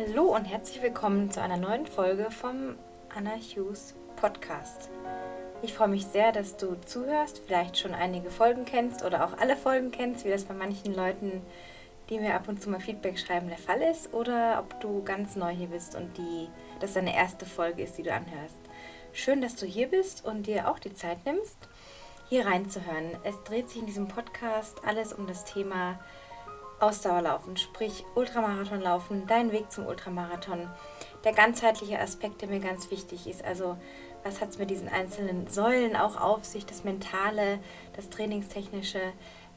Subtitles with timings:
[0.00, 2.76] Hallo und herzlich willkommen zu einer neuen Folge vom
[3.14, 4.88] Anna Hughes Podcast.
[5.60, 9.56] Ich freue mich sehr, dass du zuhörst, vielleicht schon einige Folgen kennst oder auch alle
[9.56, 11.42] Folgen kennst, wie das bei manchen Leuten,
[12.08, 15.36] die mir ab und zu mal Feedback schreiben, der Fall ist, oder ob du ganz
[15.36, 16.48] neu hier bist und die,
[16.80, 18.58] das deine erste Folge ist, die du anhörst.
[19.12, 21.58] Schön, dass du hier bist und dir auch die Zeit nimmst,
[22.30, 23.18] hier reinzuhören.
[23.24, 25.98] Es dreht sich in diesem Podcast alles um das Thema
[26.80, 30.68] Ausdauerlaufen, sprich Ultramarathon laufen, dein Weg zum Ultramarathon.
[31.24, 33.44] Der ganzheitliche Aspekt, der mir ganz wichtig ist.
[33.44, 33.76] Also,
[34.24, 36.66] was hat es mit diesen einzelnen Säulen auch auf sich?
[36.66, 37.58] Das Mentale,
[37.94, 39.00] das Trainingstechnische,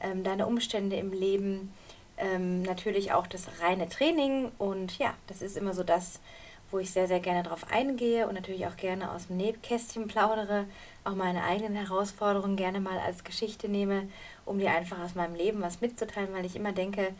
[0.01, 1.73] ähm, deine Umstände im Leben,
[2.17, 4.51] ähm, natürlich auch das reine Training.
[4.57, 6.19] Und ja, das ist immer so das,
[6.73, 10.65] wo ich sehr, sehr gerne drauf eingehe und natürlich auch gerne aus dem Nähkästchen plaudere,
[11.03, 14.09] auch meine eigenen Herausforderungen gerne mal als Geschichte nehme,
[14.45, 17.13] um dir einfach aus meinem Leben was mitzuteilen, weil ich immer denke,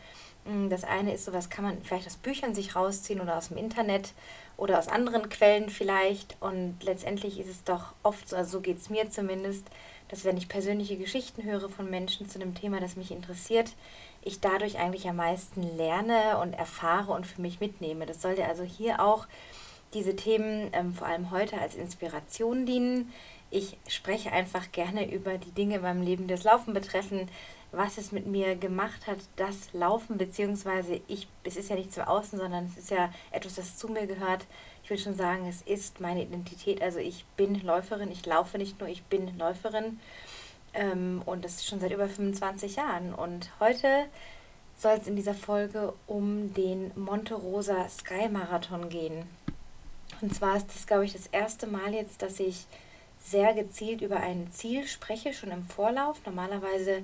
[0.44, 3.48] hm, das eine ist so, was kann man vielleicht aus Büchern sich rausziehen oder aus
[3.48, 4.12] dem Internet
[4.56, 6.36] oder aus anderen Quellen vielleicht.
[6.40, 9.66] Und letztendlich ist es doch oft so, also so geht es mir zumindest,
[10.08, 13.72] dass wenn ich persönliche Geschichten höre von Menschen zu einem Thema, das mich interessiert,
[14.22, 18.06] ich dadurch eigentlich am meisten lerne und erfahre und für mich mitnehme.
[18.06, 19.26] Das sollte also hier auch
[19.94, 23.12] diese Themen ähm, vor allem heute als Inspiration dienen.
[23.54, 27.28] Ich spreche einfach gerne über die Dinge in meinem Leben, die das Laufen betreffen,
[27.70, 32.02] was es mit mir gemacht hat, das Laufen, beziehungsweise ich, es ist ja nichts im
[32.02, 34.44] Außen, sondern es ist ja etwas, das zu mir gehört.
[34.82, 36.82] Ich will schon sagen, es ist meine Identität.
[36.82, 40.00] Also ich bin Läuferin, ich laufe nicht nur, ich bin Läuferin.
[40.72, 43.14] Ähm, und das ist schon seit über 25 Jahren.
[43.14, 44.06] Und heute
[44.76, 49.26] soll es in dieser Folge um den Monte Rosa Sky Marathon gehen.
[50.22, 52.66] Und zwar ist das, glaube ich, das erste Mal jetzt, dass ich
[53.24, 56.20] sehr gezielt über ein Ziel spreche, schon im Vorlauf.
[56.26, 57.02] Normalerweise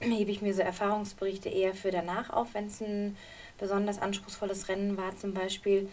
[0.00, 3.16] hebe ich mir so Erfahrungsberichte eher für danach auf, wenn es ein
[3.58, 5.88] besonders anspruchsvolles Rennen war zum Beispiel.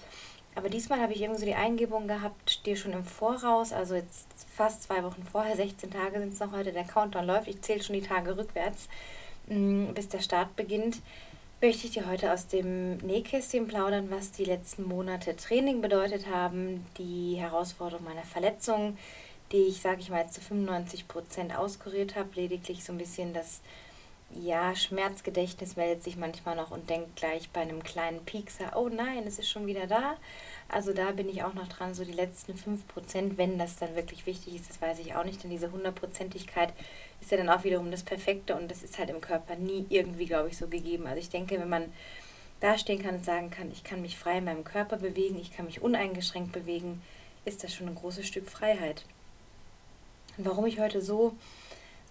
[0.56, 4.28] Aber diesmal habe ich irgendwie so die Eingebung gehabt, dir schon im Voraus, also jetzt
[4.56, 7.84] fast zwei Wochen vorher, 16 Tage sind es noch heute, der Countdown läuft, ich zähle
[7.84, 8.88] schon die Tage rückwärts,
[9.48, 11.02] mm, bis der Start beginnt,
[11.62, 16.86] möchte ich dir heute aus dem Nähkästchen plaudern, was die letzten Monate Training bedeutet haben,
[16.98, 18.98] die Herausforderung meiner Verletzung,
[19.52, 23.62] die ich, sage ich mal, zu 95 Prozent auskuriert habe, lediglich so ein bisschen das
[24.36, 29.24] ja, Schmerzgedächtnis meldet sich manchmal noch und denkt gleich bei einem kleinen Piekser, oh nein,
[29.26, 30.18] es ist schon wieder da.
[30.68, 34.26] Also da bin ich auch noch dran, so die letzten 5%, wenn das dann wirklich
[34.26, 36.74] wichtig ist, das weiß ich auch nicht, denn diese Hundertprozentigkeit
[37.22, 40.26] ist ja dann auch wiederum das Perfekte und das ist halt im Körper nie irgendwie,
[40.26, 41.08] glaube ich, so gegeben.
[41.08, 41.94] Also ich denke, wenn man
[42.60, 45.66] dastehen kann und sagen kann, ich kann mich frei in meinem Körper bewegen, ich kann
[45.66, 47.02] mich uneingeschränkt bewegen,
[47.46, 49.06] ist das schon ein großes Stück Freiheit.
[50.38, 51.36] Warum ich heute so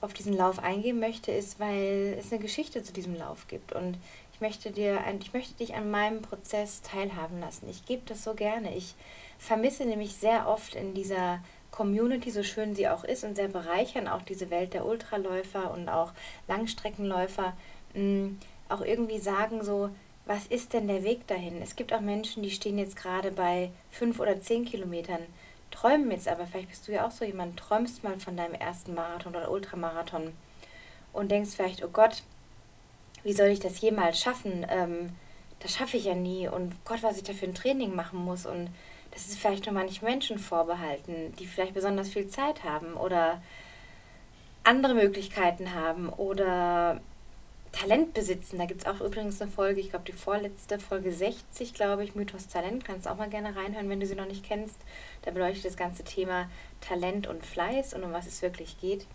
[0.00, 3.72] auf diesen Lauf eingehen möchte, ist, weil es eine Geschichte zu diesem Lauf gibt.
[3.72, 3.96] Und
[4.32, 7.68] ich möchte, dir, ich möchte dich an meinem Prozess teilhaben lassen.
[7.70, 8.76] Ich gebe das so gerne.
[8.76, 8.94] Ich
[9.38, 14.08] vermisse nämlich sehr oft in dieser Community, so schön sie auch ist und sehr bereichern,
[14.08, 16.12] auch diese Welt der Ultraläufer und auch
[16.48, 17.56] Langstreckenläufer,
[17.94, 18.30] mh,
[18.68, 19.90] auch irgendwie sagen so,
[20.24, 21.62] was ist denn der Weg dahin?
[21.62, 25.20] Es gibt auch Menschen, die stehen jetzt gerade bei fünf oder zehn Kilometern
[25.70, 28.94] träumen jetzt aber, vielleicht bist du ja auch so jemand, träumst mal von deinem ersten
[28.94, 30.32] Marathon oder Ultramarathon
[31.12, 32.22] und denkst vielleicht, oh Gott,
[33.24, 34.66] wie soll ich das jemals schaffen?
[34.68, 35.10] Ähm,
[35.60, 38.46] das schaffe ich ja nie und Gott, was ich da für ein Training machen muss
[38.46, 38.70] und
[39.10, 43.42] das ist vielleicht nur manchen Menschen vorbehalten, die vielleicht besonders viel Zeit haben oder
[44.62, 47.00] andere Möglichkeiten haben oder
[47.72, 48.58] Talent besitzen.
[48.58, 52.14] Da gibt es auch übrigens eine Folge, ich glaube die vorletzte, Folge 60, glaube ich,
[52.14, 52.84] Mythos Talent.
[52.84, 54.76] Kannst du auch mal gerne reinhören, wenn du sie noch nicht kennst.
[55.22, 56.48] Da beleuchtet das ganze Thema
[56.80, 59.06] Talent und Fleiß und um was es wirklich geht.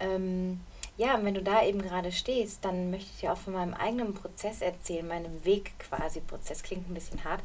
[0.00, 0.60] Ähm,
[0.96, 3.74] ja, und wenn du da eben gerade stehst, dann möchte ich dir auch von meinem
[3.74, 6.20] eigenen Prozess erzählen, meinem Weg quasi.
[6.20, 7.42] Prozess klingt ein bisschen hart.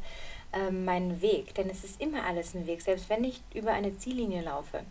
[0.52, 3.98] Ähm, meinen Weg, denn es ist immer alles ein Weg, selbst wenn ich über eine
[3.98, 4.84] Ziellinie laufe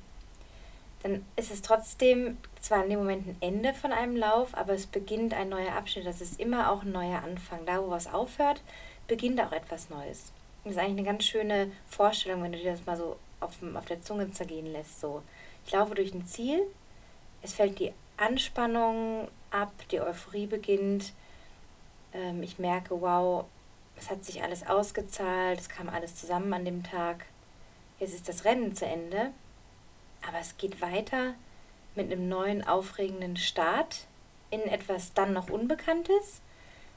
[1.04, 4.88] dann ist es trotzdem zwar in dem Moment ein Ende von einem Lauf, aber es
[4.88, 6.06] beginnt ein neuer Abschnitt.
[6.06, 7.66] Das ist immer auch ein neuer Anfang.
[7.66, 8.62] Da, wo was aufhört,
[9.08, 10.32] beginnt auch etwas Neues.
[10.64, 13.86] Das ist eigentlich eine ganz schöne Vorstellung, wenn du dir das mal so auf, auf
[13.86, 15.02] der Zunge zergehen lässt.
[15.02, 15.22] So,
[15.66, 16.62] ich laufe durch ein Ziel,
[17.42, 21.12] es fällt die Anspannung ab, die Euphorie beginnt.
[22.14, 23.44] Ähm, ich merke, wow,
[23.98, 27.26] es hat sich alles ausgezahlt, es kam alles zusammen an dem Tag.
[28.00, 29.32] Jetzt ist das Rennen zu Ende
[30.28, 31.34] aber es geht weiter
[31.96, 34.08] mit einem neuen, aufregenden Start
[34.50, 36.42] in etwas dann noch Unbekanntes,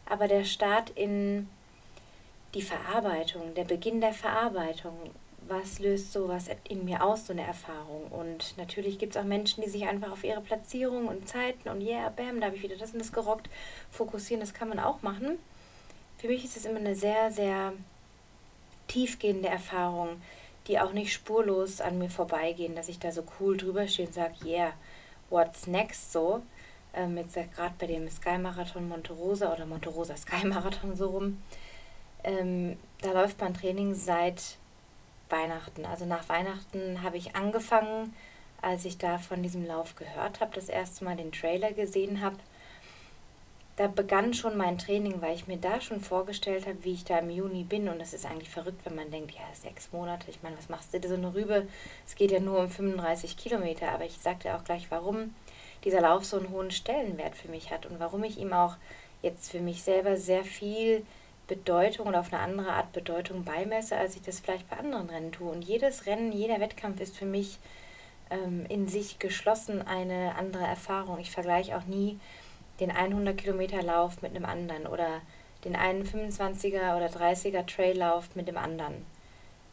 [0.06, 1.48] aber der Start in
[2.54, 4.94] die Verarbeitung, der Beginn der Verarbeitung.
[5.48, 8.06] Was löst sowas in mir aus, so eine Erfahrung?
[8.10, 11.82] Und natürlich gibt es auch Menschen, die sich einfach auf ihre Platzierung und Zeiten und
[11.82, 13.48] yeah, bam, da habe ich wieder das und das gerockt,
[13.90, 14.40] fokussieren.
[14.40, 15.38] Das kann man auch machen.
[16.18, 17.74] Für mich ist es immer eine sehr, sehr
[18.88, 20.20] tiefgehende Erfahrungen,
[20.66, 24.14] die auch nicht spurlos an mir vorbeigehen, dass ich da so cool drüber stehe und
[24.14, 24.72] sage, yeah,
[25.30, 26.42] what's next so.
[26.94, 31.10] Ähm, jetzt gerade bei dem Sky Marathon Monte Rosa oder Monte Rosa Sky Marathon so
[31.10, 31.42] rum,
[32.24, 34.56] ähm, da läuft mein Training seit
[35.28, 35.84] Weihnachten.
[35.84, 38.14] Also nach Weihnachten habe ich angefangen,
[38.62, 42.36] als ich da von diesem Lauf gehört habe, das erste Mal den Trailer gesehen habe
[43.76, 47.18] da begann schon mein Training, weil ich mir da schon vorgestellt habe, wie ich da
[47.18, 47.88] im Juni bin.
[47.88, 50.94] Und das ist eigentlich verrückt, wenn man denkt, ja, sechs Monate, ich meine, was machst
[50.94, 51.68] du da so eine Rübe?
[52.06, 55.34] Es geht ja nur um 35 Kilometer, aber ich sagte auch gleich, warum
[55.84, 58.76] dieser Lauf so einen hohen Stellenwert für mich hat und warum ich ihm auch
[59.20, 61.04] jetzt für mich selber sehr viel
[61.46, 65.32] Bedeutung oder auf eine andere Art Bedeutung beimesse, als ich das vielleicht bei anderen Rennen
[65.32, 65.50] tue.
[65.50, 67.58] Und jedes Rennen, jeder Wettkampf ist für mich
[68.30, 71.18] ähm, in sich geschlossen eine andere Erfahrung.
[71.18, 72.18] Ich vergleiche auch nie
[72.80, 75.20] den 100 Kilometer Lauf mit einem anderen oder
[75.64, 79.04] den einen 25er oder 30er Traillauf mit dem anderen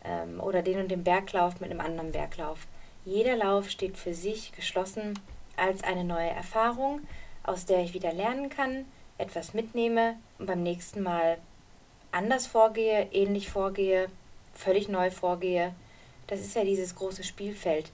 [0.03, 2.67] ähm, oder den und den Berglauf mit einem anderen Berglauf.
[3.05, 5.19] Jeder Lauf steht für sich geschlossen
[5.57, 7.01] als eine neue Erfahrung,
[7.43, 8.85] aus der ich wieder lernen kann,
[9.17, 11.37] etwas mitnehme und beim nächsten Mal
[12.11, 14.07] anders vorgehe, ähnlich vorgehe,
[14.53, 15.73] völlig neu vorgehe.
[16.27, 17.91] Das ist ja dieses große Spielfeld.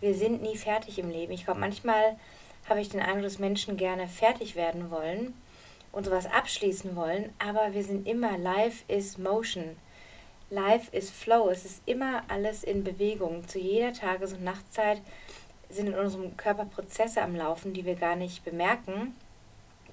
[0.00, 1.32] Wir sind nie fertig im Leben.
[1.32, 2.16] Ich glaube, manchmal
[2.68, 5.34] habe ich den Eindruck, dass Menschen gerne fertig werden wollen
[5.92, 9.76] und sowas abschließen wollen, aber wir sind immer, life is motion.
[10.52, 11.48] Life is flow.
[11.48, 13.48] Es ist immer alles in Bewegung.
[13.48, 15.00] Zu jeder Tages- und Nachtzeit
[15.70, 19.14] sind in unserem Körper Prozesse am Laufen, die wir gar nicht bemerken,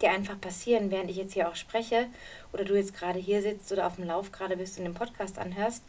[0.01, 2.07] die einfach passieren, während ich jetzt hier auch spreche
[2.51, 5.39] oder du jetzt gerade hier sitzt oder auf dem Lauf gerade bist und den Podcast
[5.39, 5.85] anhörst.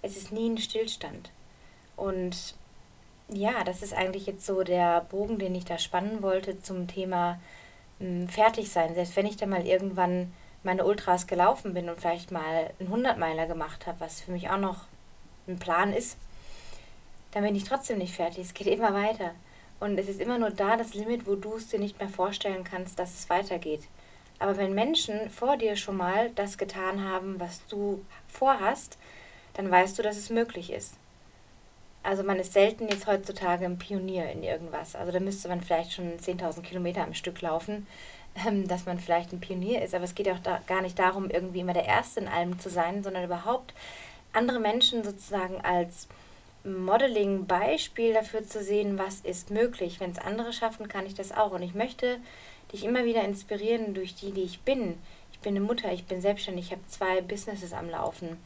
[0.00, 1.30] Es ist nie ein Stillstand.
[1.94, 2.54] Und
[3.28, 7.40] ja, das ist eigentlich jetzt so der Bogen, den ich da spannen wollte zum Thema
[7.98, 8.94] mh, hm, fertig sein.
[8.94, 10.32] Selbst wenn ich dann mal irgendwann
[10.62, 14.58] meine Ultras gelaufen bin und vielleicht mal einen 100-Meiler gemacht habe, was für mich auch
[14.58, 14.84] noch
[15.46, 16.16] ein Plan ist,
[17.32, 18.44] dann bin ich trotzdem nicht fertig.
[18.44, 19.32] Es geht immer weiter.
[19.80, 22.64] Und es ist immer nur da das Limit, wo du es dir nicht mehr vorstellen
[22.64, 23.82] kannst, dass es weitergeht.
[24.38, 28.98] Aber wenn Menschen vor dir schon mal das getan haben, was du vorhast,
[29.54, 30.94] dann weißt du, dass es möglich ist.
[32.04, 34.94] Also man ist selten jetzt heutzutage ein Pionier in irgendwas.
[34.94, 37.86] Also da müsste man vielleicht schon 10.000 Kilometer am Stück laufen,
[38.46, 39.94] ähm, dass man vielleicht ein Pionier ist.
[39.94, 42.68] Aber es geht auch da gar nicht darum, irgendwie immer der Erste in allem zu
[42.68, 43.72] sein, sondern überhaupt
[44.34, 46.06] andere Menschen sozusagen als
[46.64, 49.98] Modeling-Beispiel dafür zu sehen, was ist möglich.
[49.98, 51.52] Wenn es andere schaffen, kann ich das auch.
[51.52, 52.18] Und ich möchte
[52.70, 54.98] dich immer wieder inspirieren durch die, die ich bin.
[55.32, 58.36] Ich bin eine Mutter, ich bin selbstständig, ich habe zwei Businesses am Laufen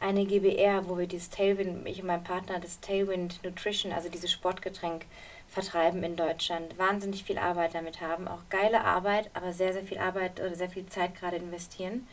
[0.00, 4.32] eine GBR, wo wir dieses Tailwind, ich und mein Partner, das Tailwind Nutrition, also dieses
[4.32, 5.04] Sportgetränk,
[5.48, 6.78] vertreiben in Deutschland.
[6.78, 10.70] Wahnsinnig viel Arbeit damit haben, auch geile Arbeit, aber sehr, sehr viel Arbeit oder sehr
[10.70, 12.06] viel Zeit gerade investieren.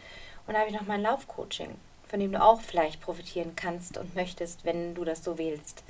[0.45, 1.75] Und da habe ich noch mein Laufcoaching,
[2.07, 5.83] von dem du auch vielleicht profitieren kannst und möchtest, wenn du das so wählst.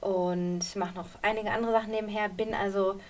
[0.00, 3.00] Und mache noch einige andere Sachen nebenher, bin also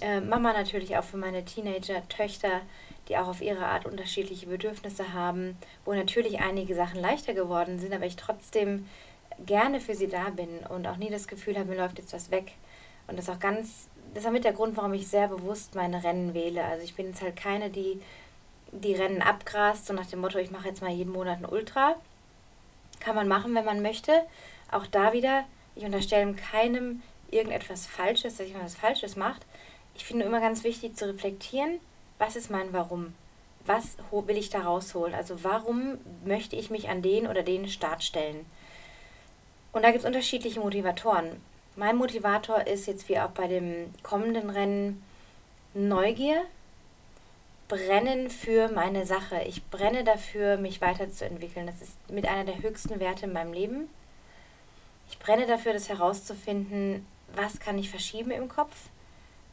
[0.00, 2.62] äh, Mama natürlich auch für meine Teenager-Töchter
[3.08, 7.92] die auch auf ihre Art unterschiedliche Bedürfnisse haben, wo natürlich einige Sachen leichter geworden sind,
[7.92, 8.88] aber ich trotzdem
[9.44, 12.30] gerne für sie da bin und auch nie das Gefühl habe, mir läuft jetzt was
[12.30, 12.52] weg.
[13.08, 15.74] Und das ist auch ganz, das ist auch mit der Grund, warum ich sehr bewusst
[15.74, 16.64] meine Rennen wähle.
[16.64, 18.00] Also ich bin jetzt halt keine, die
[18.72, 21.94] die Rennen abgrast, so nach dem Motto, ich mache jetzt mal jeden Monat ein Ultra.
[23.00, 24.12] Kann man machen, wenn man möchte.
[24.70, 25.44] Auch da wieder,
[25.74, 29.44] ich unterstelle keinem irgendetwas Falsches, dass jemand was Falsches macht.
[29.94, 31.80] Ich finde immer ganz wichtig zu reflektieren,
[32.22, 33.14] was ist mein Warum?
[33.66, 35.12] Was will ich da rausholen?
[35.12, 38.46] Also warum möchte ich mich an den oder den Start stellen?
[39.72, 41.40] Und da gibt es unterschiedliche Motivatoren.
[41.74, 45.02] Mein Motivator ist jetzt wie auch bei dem kommenden Rennen
[45.74, 46.44] Neugier,
[47.66, 49.42] Brennen für meine Sache.
[49.48, 51.66] Ich brenne dafür, mich weiterzuentwickeln.
[51.66, 53.88] Das ist mit einer der höchsten Werte in meinem Leben.
[55.10, 58.90] Ich brenne dafür, das herauszufinden, was kann ich verschieben im Kopf,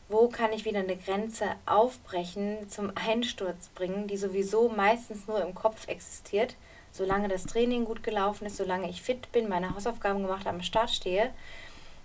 [0.10, 5.54] wo kann ich wieder eine Grenze aufbrechen, zum Einsturz bringen, die sowieso meistens nur im
[5.54, 6.56] Kopf existiert.
[6.92, 10.90] Solange das Training gut gelaufen ist, solange ich fit bin, meine Hausaufgaben gemacht am Start
[10.90, 11.30] stehe,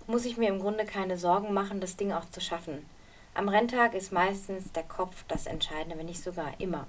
[0.05, 2.85] muss ich mir im Grunde keine Sorgen machen, das Ding auch zu schaffen.
[3.33, 6.85] Am Renntag ist meistens der Kopf das Entscheidende, wenn nicht sogar immer,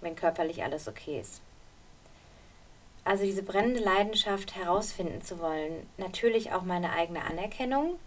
[0.00, 1.42] wenn körperlich alles okay ist.
[3.04, 7.98] Also diese brennende Leidenschaft herausfinden zu wollen, natürlich auch meine eigene Anerkennung.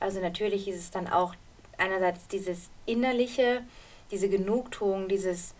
[0.00, 1.34] Also natürlich ist es dann auch
[1.78, 3.62] einerseits dieses innerliche,
[4.10, 5.54] diese Genugtuung, dieses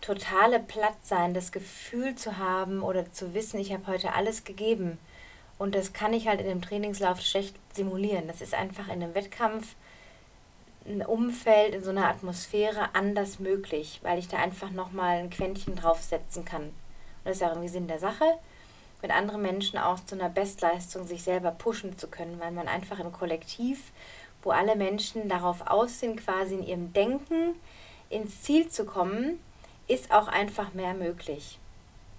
[0.00, 4.98] totale Plattsein, das Gefühl zu haben oder zu wissen, ich habe heute alles gegeben.
[5.58, 8.26] Und das kann ich halt in dem Trainingslauf schlecht simulieren.
[8.26, 9.76] Das ist einfach in einem Wettkampf
[10.84, 15.76] ein Umfeld, in so einer Atmosphäre anders möglich, weil ich da einfach nochmal ein Quäntchen
[15.76, 16.62] draufsetzen kann.
[16.64, 16.72] Und
[17.24, 18.24] das ist ja irgendwie Sinn der Sache.
[19.02, 23.00] mit anderen Menschen auch zu einer Bestleistung sich selber pushen zu können, weil man einfach
[23.00, 23.90] im Kollektiv,
[24.42, 27.54] wo alle Menschen darauf aus sind, quasi in ihrem Denken
[28.10, 29.38] ins Ziel zu kommen,
[29.88, 31.58] ist auch einfach mehr möglich.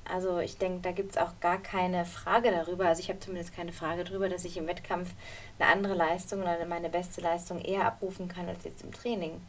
[0.06, 2.88] Also ich denke, da gibt es auch gar keine Frage darüber.
[2.88, 5.12] Also ich habe zumindest keine Frage darüber, dass ich im Wettkampf
[5.60, 9.42] eine andere Leistung oder meine beste Leistung eher abrufen kann als jetzt im Training.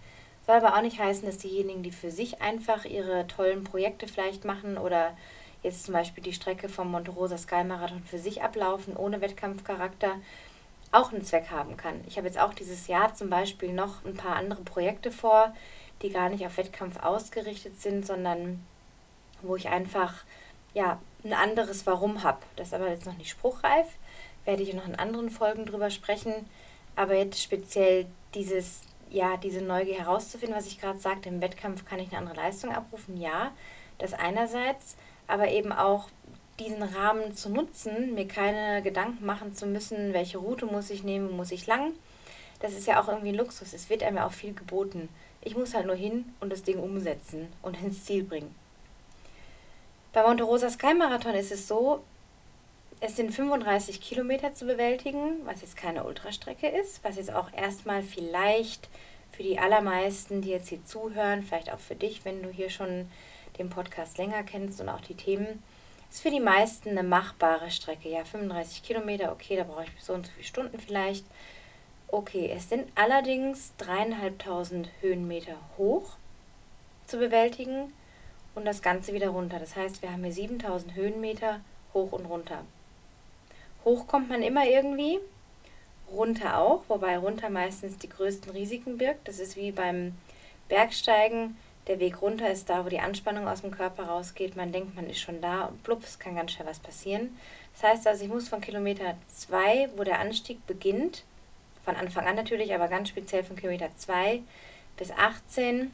[0.47, 4.45] Soll aber auch nicht heißen, dass diejenigen, die für sich einfach ihre tollen Projekte vielleicht
[4.45, 5.17] machen oder
[5.63, 10.17] jetzt zum Beispiel die Strecke vom Monte Rosa Sky Marathon für sich ablaufen, ohne Wettkampfcharakter,
[10.95, 12.01] auch einen Zweck haben kann.
[12.07, 15.55] Ich habe jetzt auch dieses Jahr zum Beispiel noch ein paar andere Projekte vor,
[16.03, 18.65] die gar nicht auf Wettkampf ausgerichtet sind, sondern
[19.43, 20.25] wo ich einfach
[20.73, 22.39] ja, ein anderes Warum habe.
[22.57, 23.87] Das ist aber jetzt noch nicht spruchreif.
[24.45, 26.35] Werde ich noch in anderen Folgen drüber sprechen.
[26.97, 31.99] Aber jetzt speziell dieses, ja, diese Neugier herauszufinden, was ich gerade sagte, im Wettkampf kann
[31.99, 33.53] ich eine andere Leistung abrufen, ja,
[33.99, 34.97] das einerseits,
[35.27, 36.09] aber eben auch
[36.59, 41.37] diesen Rahmen zu nutzen, mir keine Gedanken machen zu müssen, welche Route muss ich nehmen,
[41.37, 41.93] muss ich lang.
[42.61, 43.73] Das ist ja auch irgendwie ein Luxus.
[43.73, 45.09] Es wird einem ja auch viel geboten.
[45.43, 48.55] Ich muss halt nur hin und das Ding umsetzen und ins Ziel bringen.
[50.13, 52.03] Bei Monte Rosa Sky Marathon ist es so,
[53.01, 58.03] es sind 35 Kilometer zu bewältigen, was jetzt keine Ultrastrecke ist, was jetzt auch erstmal
[58.03, 58.89] vielleicht
[59.33, 63.11] für die allermeisten, die jetzt hier zuhören, vielleicht auch für dich, wenn du hier schon
[63.59, 65.63] den Podcast länger kennst und auch die Themen,
[66.15, 68.09] ist für die meisten eine machbare Strecke.
[68.09, 71.25] Ja, 35 Kilometer, okay, da brauche ich so und so viele Stunden vielleicht.
[72.07, 76.13] Okay, es sind allerdings dreieinhalbtausend Höhenmeter hoch
[77.09, 77.93] zu bewältigen
[78.55, 79.59] und das Ganze wieder runter.
[79.59, 81.61] Das heißt, wir haben hier 7000 Höhenmeter
[81.93, 82.65] hoch und runter.
[83.85, 85.19] Hoch kommt man immer irgendwie,
[86.13, 89.27] runter auch, wobei runter meistens die größten Risiken birgt.
[89.27, 90.17] Das ist wie beim
[90.69, 91.57] Bergsteigen.
[91.87, 94.57] Der Weg runter ist da, wo die Anspannung aus dem Körper rausgeht.
[94.57, 97.37] Man denkt, man ist schon da und plups, kann ganz schnell was passieren.
[97.75, 101.25] Das heißt also, ich muss von Kilometer 2, wo der Anstieg beginnt,
[101.85, 104.41] von Anfang an natürlich, aber ganz speziell von Kilometer 2
[104.97, 105.91] bis 18,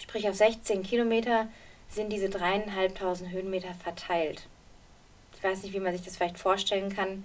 [0.00, 1.46] sprich auf 16 Kilometer,
[1.88, 4.48] sind diese dreieinhalbtausend Höhenmeter verteilt.
[5.36, 7.24] Ich weiß nicht, wie man sich das vielleicht vorstellen kann,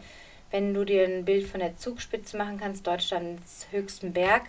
[0.52, 2.86] wenn du dir ein Bild von der Zugspitze machen kannst.
[2.86, 4.44] Deutschlands höchsten Berg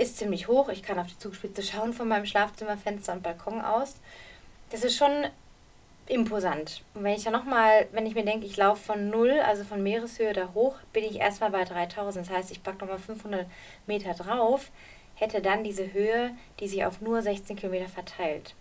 [0.00, 0.68] ist ziemlich hoch.
[0.68, 3.96] Ich kann auf die Zugspitze schauen von meinem Schlafzimmerfenster und Balkon aus.
[4.70, 5.26] Das ist schon
[6.06, 6.82] imposant.
[6.94, 9.82] Und wenn ich ja nochmal, wenn ich mir denke, ich laufe von null, also von
[9.82, 12.26] Meereshöhe da hoch, bin ich erstmal bei 3000.
[12.26, 13.46] Das heißt, ich packe nochmal 500
[13.86, 14.70] Meter drauf,
[15.14, 18.54] hätte dann diese Höhe, die sich auf nur 16 Kilometer verteilt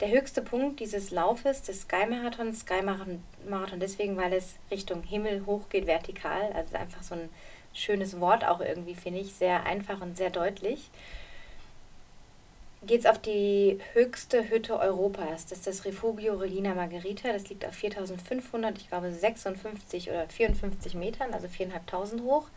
[0.00, 6.52] der höchste Punkt dieses Laufes, des Sky-Marathons, Sky-Marathon deswegen, weil es Richtung Himmel hochgeht, vertikal.
[6.52, 7.28] Also einfach so ein
[7.74, 9.34] schönes Wort auch irgendwie, finde ich.
[9.34, 10.90] Sehr einfach und sehr deutlich.
[12.86, 15.46] Geht es auf die höchste Hütte Europas.
[15.46, 17.32] Das ist das Refugio Regina Margherita.
[17.32, 22.48] Das liegt auf 4500, ich glaube 56 oder 54 Metern, also 4.500 hoch.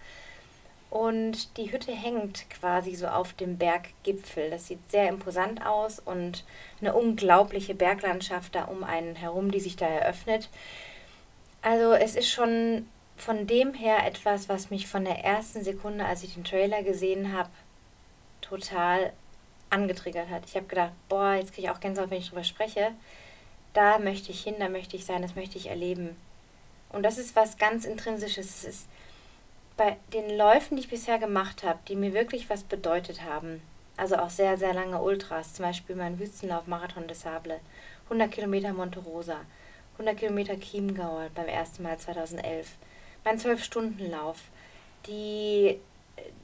[0.90, 4.50] Und die Hütte hängt quasi so auf dem Berggipfel.
[4.50, 6.46] Das sieht sehr imposant aus und
[6.80, 10.50] eine unglaubliche Berglandschaft da um einen herum, die sich da eröffnet.
[11.62, 16.24] Also es ist schon von dem her etwas, was mich von der ersten Sekunde, als
[16.24, 17.50] ich den Trailer gesehen habe,
[18.42, 19.12] total
[19.70, 20.44] angetriggert hat.
[20.46, 22.92] Ich habe gedacht, boah, jetzt kriege ich auch Gänsehaut, wenn ich drüber spreche.
[23.74, 26.16] Da möchte ich hin, da möchte ich sein, das möchte ich erleben.
[26.90, 28.58] Und das ist was ganz Intrinsisches.
[28.58, 28.88] Es ist
[29.76, 33.62] bei den Läufen, die ich bisher gemacht habe, die mir wirklich was bedeutet haben,
[33.96, 37.60] also auch sehr, sehr lange Ultras, zum Beispiel mein Wüstenlauf Marathon des Sable,
[38.06, 39.38] 100 Kilometer Monte Rosa,
[39.94, 42.70] 100 Kilometer Chiemgau beim ersten Mal 2011,
[43.28, 44.38] mein 12-Stunden-Lauf,
[45.06, 45.78] die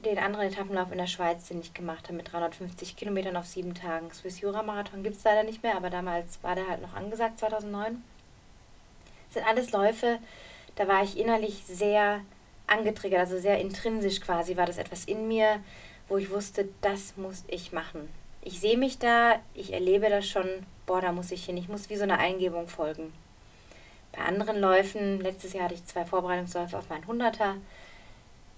[0.04, 3.74] den anderen Etappenlauf in der Schweiz, den ich gemacht habe, mit 350 Kilometern auf sieben
[3.74, 4.12] Tagen.
[4.12, 7.38] Swiss Jura Marathon gibt es leider nicht mehr, aber damals war der halt noch angesagt,
[7.38, 8.04] 2009.
[9.28, 10.18] Das sind alles Läufe,
[10.76, 12.20] da war ich innerlich sehr
[12.66, 15.60] angetriggert, also sehr intrinsisch quasi war das etwas in mir,
[16.08, 18.10] wo ich wusste, das muss ich machen.
[18.42, 20.48] Ich sehe mich da, ich erlebe das schon,
[20.84, 23.14] boah, da muss ich hin, ich muss wie so eine Eingebung folgen.
[24.16, 27.56] Bei anderen Läufen, letztes Jahr hatte ich zwei Vorbereitungsläufe auf meinen Hunderter,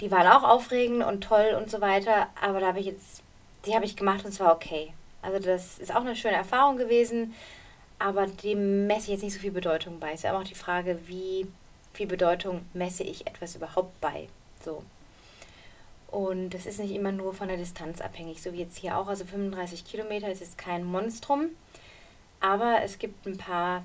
[0.01, 3.23] die waren auch aufregend und toll und so weiter, aber da habe ich jetzt,
[3.65, 4.93] die habe ich gemacht und es war okay.
[5.23, 7.35] Also das ist auch eine schöne Erfahrung gewesen,
[7.99, 10.09] aber dem messe ich jetzt nicht so viel Bedeutung bei.
[10.09, 11.47] Es ist ja auch die Frage, wie
[11.95, 14.29] viel Bedeutung messe ich etwas überhaupt bei.
[14.63, 14.83] So.
[16.09, 19.09] Und das ist nicht immer nur von der Distanz abhängig, so wie jetzt hier auch.
[19.09, 21.49] Also 35 Kilometer ist jetzt kein Monstrum,
[22.41, 23.83] aber es gibt ein paar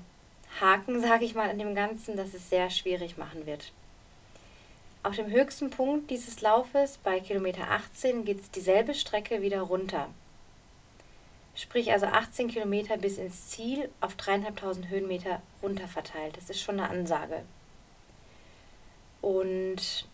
[0.60, 3.72] Haken, sage ich mal, an dem Ganzen, dass es sehr schwierig machen wird.
[5.02, 10.08] Auf dem höchsten Punkt dieses Laufes, bei Kilometer 18, geht es dieselbe Strecke wieder runter.
[11.54, 16.36] Sprich also 18 Kilometer bis ins Ziel auf dreieinhalbtausend Höhenmeter runter verteilt.
[16.36, 17.42] Das ist schon eine Ansage.
[19.20, 20.06] Und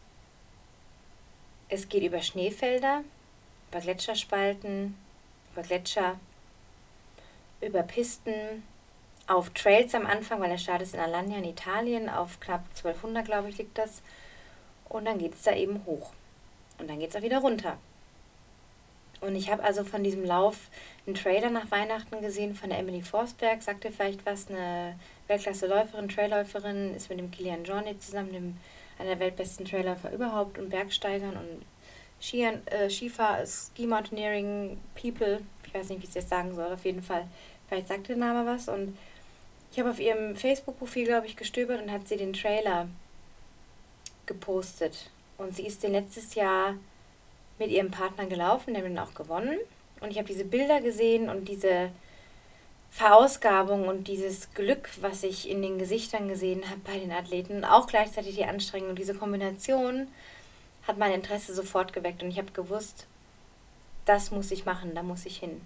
[1.69, 3.05] es geht über Schneefelder,
[3.71, 4.97] über Gletscherspalten,
[5.53, 6.19] über Gletscher,
[7.61, 8.65] über Pisten,
[9.29, 13.25] auf Trails am Anfang, weil der Start ist in Alagna in Italien, auf knapp 1200,
[13.25, 14.03] glaube ich, liegt das.
[14.89, 16.13] Und dann geht es da eben hoch.
[16.79, 17.77] Und dann geht es auch wieder runter.
[19.21, 20.69] Und ich habe also von diesem Lauf
[21.07, 26.95] einen Trailer nach Weihnachten gesehen von der Emily Forsberg, sagte vielleicht was, eine Weltklasse-Läuferin, Trailläuferin,
[26.95, 28.57] ist mit dem Kilian Jornet zusammen, dem,
[28.99, 31.65] einer der weltbesten Trailläufer überhaupt und Bergsteigern und
[32.21, 36.73] Skiern, äh, Skifahr, Ski Mountaineering People, ich weiß nicht, wie ich es jetzt sagen soll,
[36.73, 37.27] auf jeden Fall,
[37.69, 38.97] vielleicht sagt der Name was und
[39.71, 42.89] ich habe auf ihrem Facebook-Profil, glaube ich, gestöbert und hat sie den Trailer
[44.27, 45.11] gepostet.
[45.37, 46.75] Und sie ist den letztes Jahr
[47.59, 49.59] mit ihrem Partner gelaufen, der hat dann auch gewonnen.
[50.01, 51.91] Und ich habe diese Bilder gesehen und diese
[52.91, 57.87] Verausgabung und dieses Glück, was ich in den Gesichtern gesehen habe bei den Athleten auch
[57.87, 60.09] gleichzeitig die Anstrengung diese Kombination
[60.87, 63.07] hat mein Interesse sofort geweckt und ich habe gewusst,
[64.07, 65.61] das muss ich machen, da muss ich hin.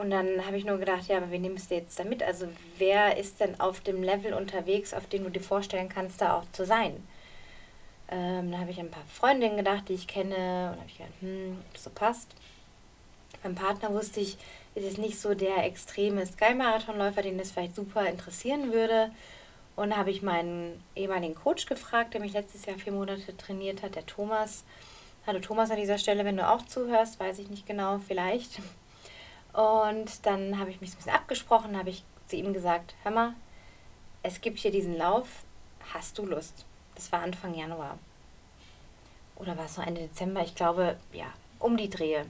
[0.00, 2.22] Und dann habe ich nur gedacht, ja, aber wen nimmst du jetzt da mit?
[2.22, 6.38] Also wer ist denn auf dem Level unterwegs, auf dem du dir vorstellen kannst, da
[6.38, 7.06] auch zu sein?
[8.10, 10.70] Ähm, dann habe ich ein paar Freundinnen gedacht, die ich kenne.
[10.72, 12.28] Und habe ich gedacht, hm, ob das so passt.
[13.42, 14.38] Beim Partner wusste ich,
[14.74, 19.10] ist es nicht so der extreme Sky-Marathonläufer, den das vielleicht super interessieren würde.
[19.76, 23.82] Und da habe ich meinen ehemaligen Coach gefragt, der mich letztes Jahr vier Monate trainiert
[23.82, 24.64] hat, der Thomas.
[25.26, 28.60] Hallo Thomas an dieser Stelle, wenn du auch zuhörst, weiß ich nicht genau, vielleicht.
[29.52, 33.34] Und dann habe ich mich ein bisschen abgesprochen, habe ich zu ihm gesagt, hör mal,
[34.22, 35.26] es gibt hier diesen Lauf,
[35.92, 36.64] hast du Lust?
[36.94, 37.98] Das war Anfang Januar.
[39.36, 40.42] Oder war es noch Ende Dezember?
[40.42, 41.26] Ich glaube, ja,
[41.58, 42.26] um die Drehe.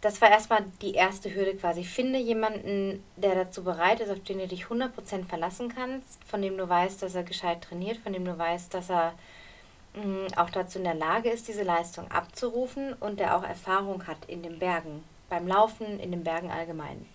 [0.00, 1.84] Das war erstmal die erste Hürde quasi.
[1.84, 6.56] Finde jemanden, der dazu bereit ist, auf den du dich 100% verlassen kannst, von dem
[6.56, 9.14] du weißt, dass er gescheit trainiert, von dem du weißt, dass er
[9.94, 14.06] mh, mm, auch dazu in der Lage ist, diese Leistung abzurufen und der auch Erfahrung
[14.06, 17.06] hat in den Bergen beim Laufen in den Bergen allgemein.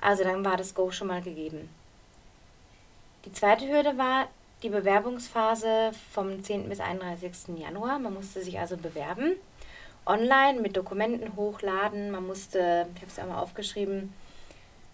[0.00, 1.68] Also dann war das Go schon mal gegeben.
[3.24, 4.28] Die zweite Hürde war
[4.62, 6.68] die Bewerbungsphase vom 10.
[6.68, 7.58] bis 31.
[7.58, 7.98] Januar.
[7.98, 9.34] Man musste sich also bewerben,
[10.06, 12.10] online mit Dokumenten hochladen.
[12.10, 14.12] Man musste, ich habe es ja mal aufgeschrieben,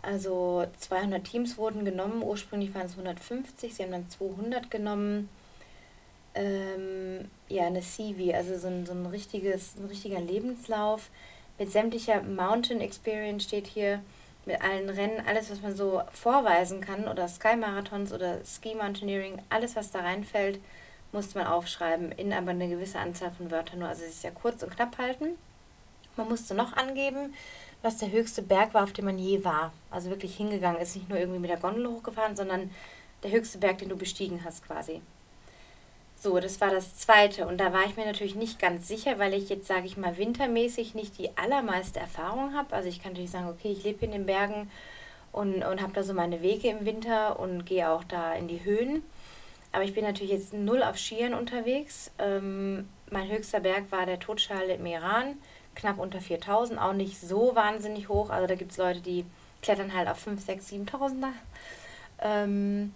[0.03, 2.23] also 200 Teams wurden genommen.
[2.23, 5.29] Ursprünglich waren es 150, sie haben dann 200 genommen.
[6.35, 11.11] Ähm, ja, eine CV, also so ein, so ein, richtiges, ein richtiger Lebenslauf
[11.59, 14.03] mit sämtlicher Mountain Experience steht hier,
[14.47, 19.43] mit allen Rennen, alles, was man so vorweisen kann, oder Sky Marathons oder Ski Mountaineering,
[19.51, 20.59] alles, was da reinfällt,
[21.13, 23.89] musste man aufschreiben, in aber eine gewisse Anzahl von Wörtern nur.
[23.89, 25.37] Also sich sehr kurz und knapp halten.
[26.17, 27.35] Man musste noch angeben,
[27.83, 29.73] was der höchste Berg war, auf dem man je war.
[29.91, 32.71] Also wirklich hingegangen ist, nicht nur irgendwie mit der Gondel hochgefahren, sondern
[33.23, 35.01] der höchste Berg, den du bestiegen hast quasi.
[36.21, 37.47] So, das war das zweite.
[37.47, 40.17] Und da war ich mir natürlich nicht ganz sicher, weil ich jetzt, sage ich mal,
[40.19, 42.75] wintermäßig nicht die allermeiste Erfahrung habe.
[42.75, 44.69] Also ich kann natürlich sagen, okay, ich lebe in den Bergen
[45.31, 48.65] und, und habe da so meine Wege im Winter und gehe auch da in die
[48.65, 49.05] Höhen.
[49.71, 52.11] Aber ich bin natürlich jetzt null auf Skiern unterwegs.
[52.19, 55.37] Ähm, mein höchster Berg war der Totschale im Iran,
[55.75, 58.31] knapp unter 4000, auch nicht so wahnsinnig hoch.
[58.31, 59.25] Also da gibt es Leute, die
[59.63, 61.29] klettern halt auf 5, 6, 7000er.
[62.21, 62.95] Ähm,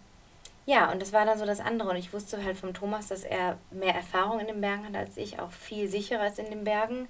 [0.67, 1.91] ja, und das war dann so das andere.
[1.91, 5.17] Und ich wusste halt vom Thomas, dass er mehr Erfahrung in den Bergen hat als
[5.17, 7.09] ich, auch viel sicherer ist in den Bergen.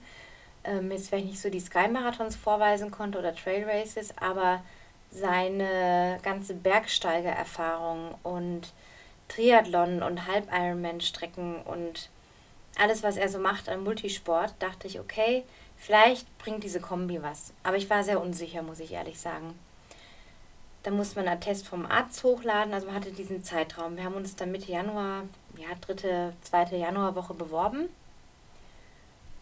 [0.64, 4.62] Ähm, jetzt vielleicht nicht so die Sky-Marathons vorweisen konnte oder Trail Races, aber
[5.10, 8.72] seine ganze Bergsteigererfahrung und
[9.28, 12.10] Triathlon und Halb-Ironman-Strecken und
[12.78, 15.44] alles, was er so macht an Multisport, dachte ich, okay,
[15.76, 17.52] vielleicht bringt diese Kombi was.
[17.62, 19.58] Aber ich war sehr unsicher, muss ich ehrlich sagen.
[20.82, 23.96] Da musste man einen Test vom Arzt hochladen, also man hatte diesen Zeitraum.
[23.96, 25.22] Wir haben uns dann Mitte Januar,
[25.56, 27.88] ja, dritte, zweite Januarwoche beworben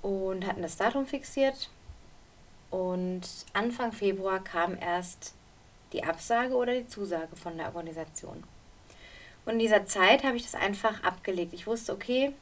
[0.02, 1.70] und hatten das Datum fixiert.
[2.70, 3.22] Und
[3.54, 5.34] Anfang Februar kam erst
[5.92, 8.44] die Absage oder die Zusage von der Organisation.
[9.46, 11.54] Und in dieser Zeit habe ich das einfach abgelegt.
[11.54, 12.32] Ich wusste, okay,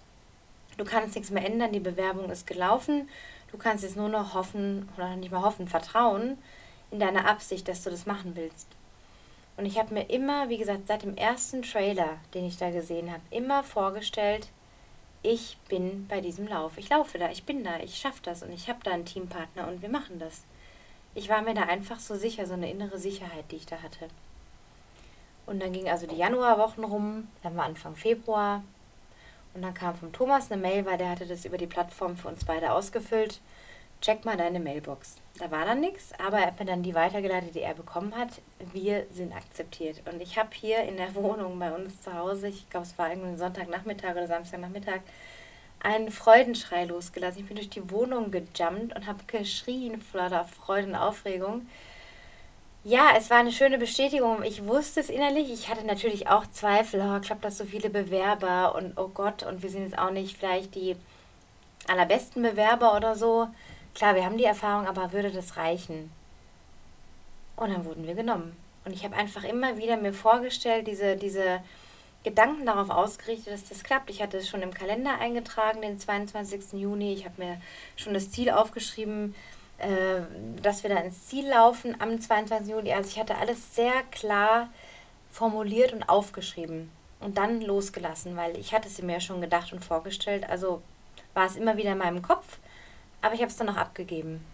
[0.76, 3.08] du kannst nichts mehr ändern, die Bewerbung ist gelaufen.
[3.50, 6.36] Du kannst jetzt nur noch hoffen, oder nicht mal hoffen, vertrauen
[6.90, 8.66] in deine Absicht, dass du das machen willst.
[9.58, 13.10] Und ich habe mir immer, wie gesagt, seit dem ersten Trailer, den ich da gesehen
[13.10, 14.46] habe, immer vorgestellt,
[15.24, 16.78] ich bin bei diesem Lauf.
[16.78, 19.66] Ich laufe da, ich bin da, ich schaffe das und ich habe da einen Teampartner
[19.66, 20.44] und wir machen das.
[21.16, 24.08] Ich war mir da einfach so sicher, so eine innere Sicherheit, die ich da hatte.
[25.44, 28.62] Und dann ging also die Januarwochen rum, dann war Anfang Februar
[29.54, 32.28] und dann kam vom Thomas eine Mail, weil der hatte das über die Plattform für
[32.28, 33.40] uns beide ausgefüllt
[34.00, 35.16] check mal deine Mailbox.
[35.38, 38.30] Da war dann nichts, aber er hat mir dann die weitergeleitet, die er bekommen hat.
[38.72, 40.02] Wir sind akzeptiert.
[40.10, 43.10] Und ich habe hier in der Wohnung bei uns zu Hause, ich glaube, es war
[43.10, 45.00] irgendwie Sonntagnachmittag oder Samstagnachmittag,
[45.80, 47.40] einen Freudenschrei losgelassen.
[47.40, 51.66] Ich bin durch die Wohnung gejumpt und habe geschrien voller Freude und Aufregung.
[52.84, 54.42] Ja, es war eine schöne Bestätigung.
[54.42, 55.52] Ich wusste es innerlich.
[55.52, 57.00] Ich hatte natürlich auch Zweifel.
[57.00, 60.36] Oh, klappt das so viele Bewerber und oh Gott, und wir sind jetzt auch nicht
[60.36, 60.96] vielleicht die
[61.86, 63.48] allerbesten Bewerber oder so.
[63.98, 66.12] Klar, wir haben die Erfahrung, aber würde das reichen?
[67.56, 68.56] Und dann wurden wir genommen.
[68.84, 71.58] Und ich habe einfach immer wieder mir vorgestellt, diese, diese
[72.22, 74.08] Gedanken darauf ausgerichtet, dass das klappt.
[74.08, 76.74] Ich hatte es schon im Kalender eingetragen, den 22.
[76.74, 77.12] Juni.
[77.12, 77.60] Ich habe mir
[77.96, 79.34] schon das Ziel aufgeschrieben,
[79.78, 80.20] äh,
[80.62, 82.72] dass wir da ins Ziel laufen am 22.
[82.72, 82.92] Juli.
[82.92, 84.68] Also ich hatte alles sehr klar
[85.28, 90.48] formuliert und aufgeschrieben und dann losgelassen, weil ich hatte es mir schon gedacht und vorgestellt.
[90.48, 90.82] Also
[91.34, 92.58] war es immer wieder in meinem Kopf,
[93.22, 94.44] aber ich habe es dann noch abgegeben.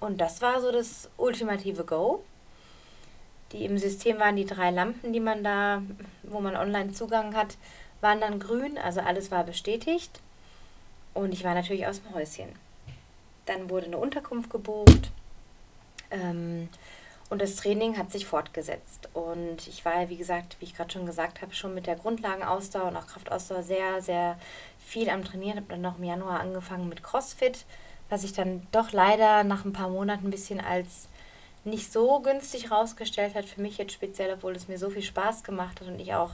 [0.00, 2.22] Und das war so das ultimative Go.
[3.52, 5.82] Die im System waren die drei Lampen, die man da,
[6.24, 7.56] wo man online Zugang hat,
[8.00, 10.20] waren dann grün, also alles war bestätigt.
[11.14, 12.48] Und ich war natürlich aus dem Häuschen.
[13.46, 15.10] Dann wurde eine Unterkunft gebucht.
[16.10, 16.68] Ähm,
[17.30, 19.08] und das Training hat sich fortgesetzt.
[19.14, 22.88] Und ich war, wie gesagt, wie ich gerade schon gesagt habe, schon mit der Grundlagenausdauer
[22.88, 24.38] und auch Kraftausdauer sehr, sehr
[24.78, 25.56] viel am Trainieren.
[25.56, 27.64] Habe dann noch im Januar angefangen mit CrossFit,
[28.14, 31.08] was sich dann doch leider nach ein paar Monaten ein bisschen als
[31.64, 35.42] nicht so günstig rausgestellt hat für mich jetzt speziell, obwohl es mir so viel Spaß
[35.42, 36.30] gemacht hat und ich auch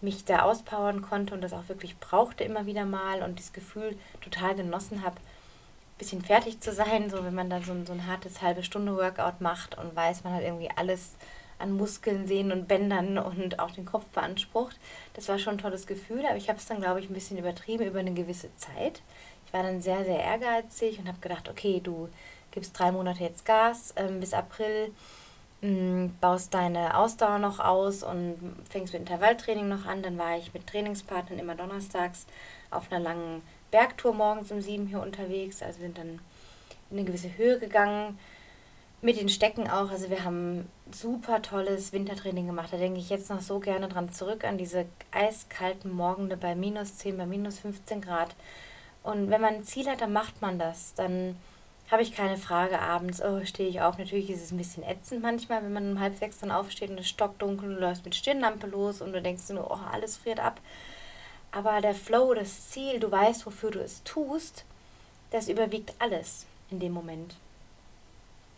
[0.00, 3.96] mich da auspowern konnte und das auch wirklich brauchte immer wieder mal und das Gefühl
[4.20, 5.14] total genossen habe,
[5.96, 8.96] bisschen fertig zu sein, so wenn man dann so ein, so ein hartes halbe Stunde
[8.96, 11.12] Workout macht und weiß, man hat irgendwie alles
[11.60, 14.76] an Muskeln, Sehnen und Bändern und auch den Kopf beansprucht.
[15.14, 17.38] Das war schon ein tolles Gefühl, aber ich habe es dann, glaube ich, ein bisschen
[17.38, 19.02] übertrieben über eine gewisse Zeit.
[19.46, 22.08] Ich war dann sehr, sehr ehrgeizig und habe gedacht, okay, du
[22.50, 24.92] gibst drei Monate jetzt Gas ähm, bis April,
[25.60, 28.36] mh, mm, baust deine Ausdauer noch aus und
[28.68, 30.02] fängst mit Intervalltraining noch an.
[30.02, 32.26] Dann war ich mit Trainingspartnern immer donnerstags
[32.70, 35.62] auf einer langen Bergtour morgens um sieben hier unterwegs.
[35.62, 36.20] Also sind dann
[36.90, 38.18] in eine gewisse Höhe gegangen.
[39.02, 39.90] Mit den Stecken auch.
[39.90, 42.72] Also wir haben super tolles Wintertraining gemacht.
[42.72, 46.96] Da denke ich jetzt noch so gerne dran zurück, an diese eiskalten Morgende bei minus
[46.96, 48.34] 10, bei minus 15 Grad.
[49.06, 50.92] Und wenn man ein Ziel hat, dann macht man das.
[50.94, 51.36] Dann
[51.92, 53.98] habe ich keine Frage abends, oh, stehe ich auf.
[53.98, 56.98] Natürlich ist es ein bisschen ätzend manchmal, wenn man um halb sechs dann aufsteht und
[56.98, 60.60] es stockdunkel, du läufst mit Stirnlampe los und du denkst nur, oh, alles friert ab.
[61.52, 64.64] Aber der Flow, das Ziel, du weißt, wofür du es tust,
[65.30, 67.36] das überwiegt alles in dem Moment.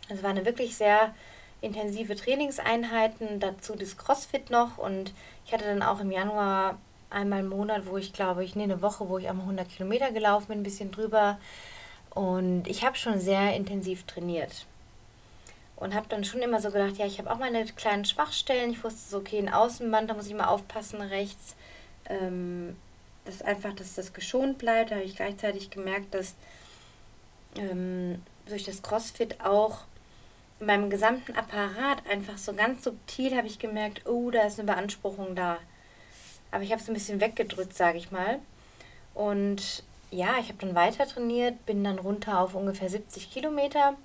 [0.09, 1.13] Es waren wirklich sehr
[1.61, 5.13] intensive Trainingseinheiten, dazu das CrossFit noch und
[5.45, 6.79] ich hatte dann auch im Januar
[7.09, 10.11] einmal im Monat, wo ich glaube ich, nee, eine Woche, wo ich einmal 100 Kilometer
[10.11, 11.39] gelaufen bin, ein bisschen drüber
[12.11, 14.65] und ich habe schon sehr intensiv trainiert
[15.79, 18.83] und habe dann schon immer so gedacht, ja, ich habe auch meine kleinen Schwachstellen, ich
[18.83, 21.55] wusste so, okay, ein Außenband, da muss ich mal aufpassen rechts,
[22.09, 22.75] ähm,
[23.25, 24.91] dass einfach, dass das geschont bleibt.
[24.91, 26.35] Da habe ich gleichzeitig gemerkt, dass
[27.55, 29.85] ähm, durch das CrossFit auch
[30.59, 34.71] in meinem gesamten Apparat einfach so ganz subtil habe ich gemerkt, oh, da ist eine
[34.71, 35.57] Beanspruchung da.
[36.51, 38.39] Aber ich habe es ein bisschen weggedrückt, sage ich mal.
[39.13, 43.95] Und ja, ich habe dann weiter trainiert, bin dann runter auf ungefähr 70 Kilometer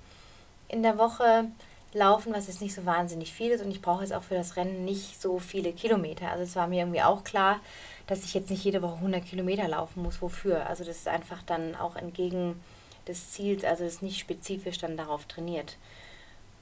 [0.69, 1.47] in der Woche
[1.93, 3.65] laufen, was jetzt nicht so wahnsinnig viel ist.
[3.65, 6.31] Und ich brauche jetzt auch für das Rennen nicht so viele Kilometer.
[6.31, 7.61] Also es war mir irgendwie auch klar,
[8.07, 10.21] dass ich jetzt nicht jede Woche 100 Kilometer laufen muss.
[10.21, 10.67] Wofür?
[10.67, 12.61] Also das ist einfach dann auch entgegen
[13.07, 15.77] des Ziels, also es ist nicht spezifisch dann darauf trainiert.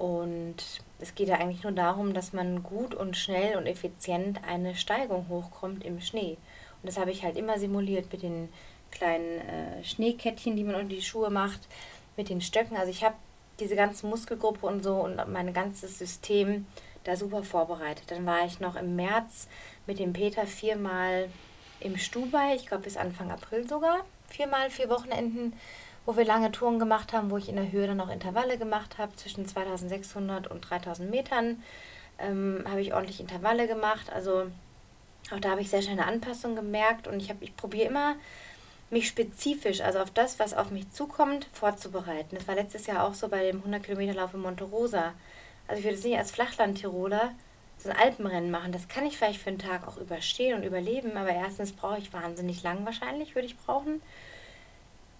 [0.02, 0.56] Und
[0.98, 5.28] es geht ja eigentlich nur darum, dass man gut und schnell und effizient eine Steigung
[5.28, 6.38] hochkommt im Schnee.
[6.82, 8.48] Und das habe ich halt immer simuliert mit den
[8.90, 11.60] kleinen äh, Schneekettchen, die man unter die Schuhe macht,
[12.16, 12.76] mit den Stöcken.
[12.76, 13.14] Also ich habe
[13.60, 16.66] diese ganze Muskelgruppe und so und mein ganzes System
[17.04, 18.10] da super vorbereitet.
[18.10, 19.46] Dann war ich noch im März
[19.86, 21.28] mit dem Peter viermal
[21.78, 25.52] im Stubai, ich glaube bis Anfang April sogar, viermal, vier Wochenenden,
[26.04, 28.98] wo wir lange Touren gemacht haben, wo ich in der Höhe dann noch Intervalle gemacht
[28.98, 31.62] habe, zwischen 2600 und 3000 Metern
[32.18, 34.46] ähm, habe ich ordentlich Intervalle gemacht, also
[35.30, 38.16] auch da habe ich sehr schnell eine Anpassung gemerkt und ich, ich probiere immer
[38.90, 42.36] mich spezifisch, also auf das, was auf mich zukommt, vorzubereiten.
[42.36, 45.14] Das war letztes Jahr auch so bei dem 100 Kilometer Lauf in Monte Rosa.
[45.66, 47.32] Also ich würde es nicht als Flachland-Tiroler
[47.78, 48.70] so ein Alpenrennen machen.
[48.70, 52.12] Das kann ich vielleicht für einen Tag auch überstehen und überleben, aber erstens brauche ich
[52.12, 54.02] wahnsinnig lang wahrscheinlich, würde ich brauchen.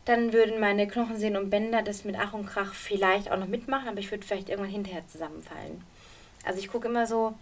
[0.04, 3.88] Dann würden meine Knochensehnen und Bänder das mit Ach und Krach vielleicht auch noch mitmachen,
[3.88, 5.82] aber ich würde vielleicht irgendwann hinterher zusammenfallen.
[6.44, 7.34] Also ich gucke immer so,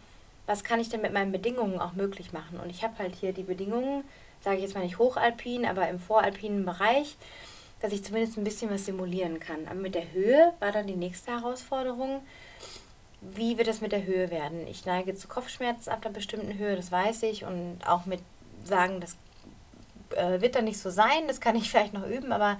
[0.46, 2.60] was kann ich denn mit meinen Bedingungen auch möglich machen?
[2.60, 4.04] Und ich habe halt hier die Bedingungen,
[4.42, 7.16] sage ich jetzt mal nicht hochalpin, aber im voralpinen Bereich.
[7.80, 9.66] dass ich zumindest ein bisschen was simulieren kann.
[9.66, 12.20] Aber mit der Höhe war dann die nächste Herausforderung.
[13.22, 14.66] Wie wird es mit der Höhe werden?
[14.66, 17.44] Ich neige zu Kopfschmerzen ab einer bestimmten Höhe, das weiß ich.
[17.44, 18.20] Und auch mit
[18.64, 19.16] sagen, das
[20.16, 22.58] äh, wird dann nicht so sein, das kann ich vielleicht noch üben, aber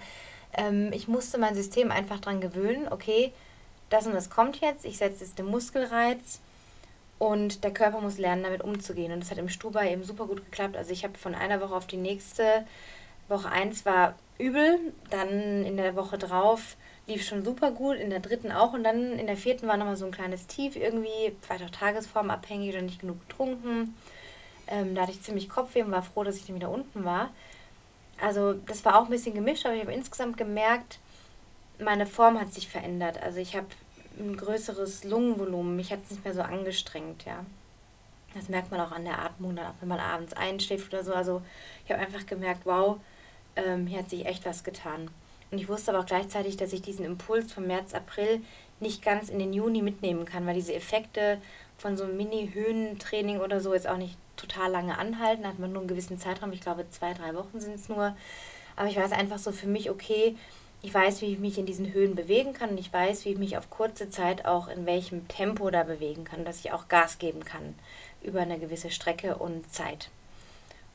[0.56, 3.32] ähm, ich musste mein System einfach daran gewöhnen, okay,
[3.88, 6.40] das und das kommt jetzt, ich setze jetzt den Muskelreiz
[7.18, 9.12] und der Körper muss lernen, damit umzugehen.
[9.12, 10.76] Und das hat im Stuba eben super gut geklappt.
[10.76, 12.64] Also ich habe von einer Woche auf die nächste,
[13.28, 14.78] Woche 1 war übel,
[15.10, 19.18] dann in der Woche drauf lief schon super gut, in der dritten auch und dann
[19.18, 23.00] in der vierten war nochmal so ein kleines Tief irgendwie, vielleicht auch tagesformabhängig oder nicht
[23.00, 23.94] genug getrunken.
[24.70, 27.30] Ähm, da hatte ich ziemlich Kopfweh und war froh, dass ich dann wieder unten war.
[28.20, 30.98] Also das war auch ein bisschen gemischt, aber ich habe insgesamt gemerkt,
[31.78, 33.22] meine Form hat sich verändert.
[33.22, 33.66] Also ich habe
[34.18, 37.44] ein größeres Lungenvolumen, mich hat es nicht mehr so angestrengt, ja.
[38.34, 41.12] Das merkt man auch an der Atmung, dann auch wenn man abends einschläft oder so.
[41.12, 41.42] Also
[41.84, 42.98] ich habe einfach gemerkt, wow,
[43.56, 45.10] ähm, hier hat sich echt was getan.
[45.50, 48.40] Und ich wusste aber auch gleichzeitig, dass ich diesen Impuls vom März, April
[48.78, 51.40] nicht ganz in den Juni mitnehmen kann, weil diese Effekte
[51.76, 55.46] von so einem Mini-Höhentraining oder so jetzt auch nicht total lange anhalten.
[55.46, 58.16] Hat man nur einen gewissen Zeitraum, ich glaube zwei, drei Wochen sind es nur.
[58.76, 60.36] Aber ich weiß einfach so für mich, okay,
[60.82, 63.38] ich weiß, wie ich mich in diesen Höhen bewegen kann und ich weiß, wie ich
[63.38, 67.18] mich auf kurze Zeit auch in welchem Tempo da bewegen kann, dass ich auch Gas
[67.18, 67.74] geben kann
[68.22, 70.10] über eine gewisse Strecke und Zeit.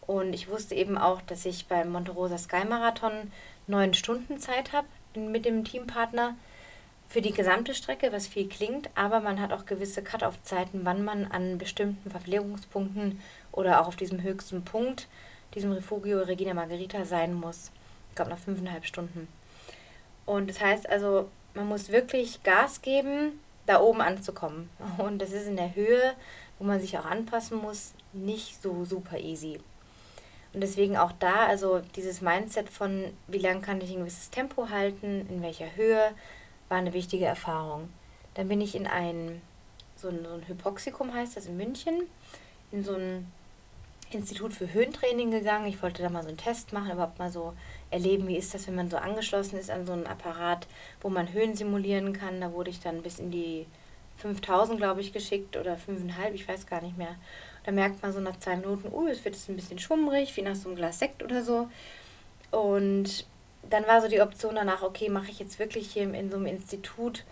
[0.02, 3.32] Und ich wusste eben auch, dass ich beim Monte Rosa Sky Marathon
[3.68, 6.36] neun Stunden Zeit habe mit dem Teampartner
[7.16, 11.24] für die gesamte Strecke, was viel klingt, aber man hat auch gewisse Cut-off-Zeiten, wann man
[11.24, 13.22] an bestimmten Verpflegungspunkten
[13.54, 15.08] oder auch auf diesem höchsten Punkt,
[15.54, 17.72] diesem Refugio Regina Margherita sein muss.
[18.10, 19.30] Ich glaube, nach fünfeinhalb Stunden.
[20.26, 24.70] Und das heißt also, man muss wirklich Gas geben, da oben anzukommen.
[24.98, 26.16] Und das ist in der Höhe,
[26.60, 29.62] wo man sich auch anpassen muss, nicht so super easy.
[30.52, 34.68] Und deswegen auch da, also dieses Mindset von, wie lange kann ich ein gewisses Tempo
[34.68, 36.14] halten, in welcher Höhe,
[36.70, 37.90] war eine wichtige Erfahrung.
[38.34, 39.42] Dann bin ich in ein,
[39.96, 42.04] so ein, so ein Hypoxikum heißt das in München,
[42.72, 43.32] in so ein
[44.12, 45.68] Institut für Höhentraining gegangen.
[45.68, 47.54] Ich wollte da mal so einen Test machen, überhaupt mal so
[47.92, 50.68] erleben, wie ist das, wenn man so angeschlossen ist an so einen Apparat,
[51.02, 52.42] wo man Höhen simulieren kann.
[52.42, 53.66] Da wurde ich dann bis in die
[54.18, 57.16] 5000, glaube ich, geschickt oder 5,5, ich weiß gar nicht mehr.
[57.64, 60.42] Da merkt man so nach zwei Minuten, oh, es wird jetzt ein bisschen schummrig, wie
[60.42, 61.70] nach so einem Glas Sekt oder so.
[62.52, 63.26] Und
[63.70, 66.46] dann war so die Option danach, okay, mache ich jetzt wirklich hier in so einem
[66.46, 67.24] Institut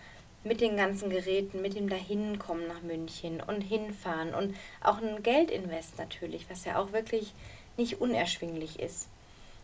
[0.42, 5.98] mit den ganzen Geräten, mit dem Dahinkommen nach München und hinfahren und auch ein Geldinvest
[5.98, 7.32] natürlich, was ja auch wirklich
[7.76, 9.08] nicht unerschwinglich ist,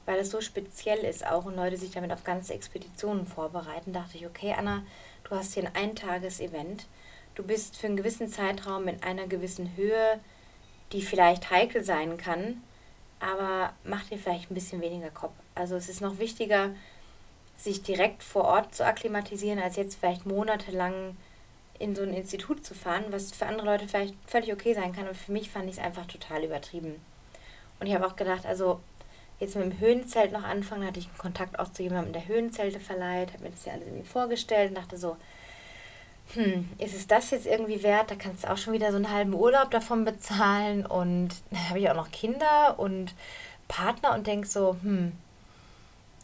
[0.07, 4.17] weil es so speziell ist auch und Leute sich damit auf ganze Expeditionen vorbereiten, dachte
[4.17, 4.83] ich, okay, Anna,
[5.25, 6.87] du hast hier ein Eintages-Event,
[7.35, 10.19] du bist für einen gewissen Zeitraum in einer gewissen Höhe
[10.93, 12.63] die vielleicht heikel sein kann,
[13.21, 15.35] aber mach dir vielleicht ein bisschen weniger Kopf.
[15.55, 16.71] Also es ist noch wichtiger,
[17.57, 21.17] sich direkt vor Ort zu akklimatisieren, als jetzt vielleicht monatelang
[21.79, 25.09] in so ein Institut zu fahren, was für andere Leute vielleicht völlig okay sein kann.
[25.09, 26.97] Und für mich fand ich es einfach total übertrieben.
[27.79, 28.81] Und ich habe auch gedacht, also
[29.39, 32.81] jetzt mit dem Höhenzelt noch anfangen, hatte ich einen Kontakt auch zu jemandem, der Höhenzelte
[32.81, 35.17] verleiht, habe mir das ja alles irgendwie vorgestellt und dachte so,
[36.35, 38.11] hm, ist es das jetzt irgendwie wert?
[38.11, 41.79] Da kannst du auch schon wieder so einen halben Urlaub davon bezahlen und dann habe
[41.81, 43.15] ich auch noch Kinder und
[43.69, 45.13] Partner und denke so, hm,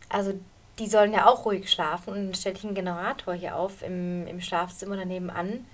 [0.09, 0.35] also
[0.79, 4.27] die sollen ja auch ruhig schlafen und dann stelle ich einen Generator hier auf im,
[4.27, 5.65] im Schlafzimmer daneben an,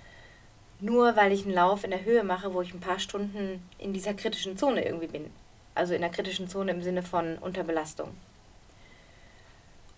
[0.80, 3.92] nur weil ich einen Lauf in der Höhe mache, wo ich ein paar Stunden in
[3.92, 5.30] dieser kritischen Zone irgendwie bin.
[5.74, 8.10] Also in der kritischen Zone im Sinne von Unterbelastung.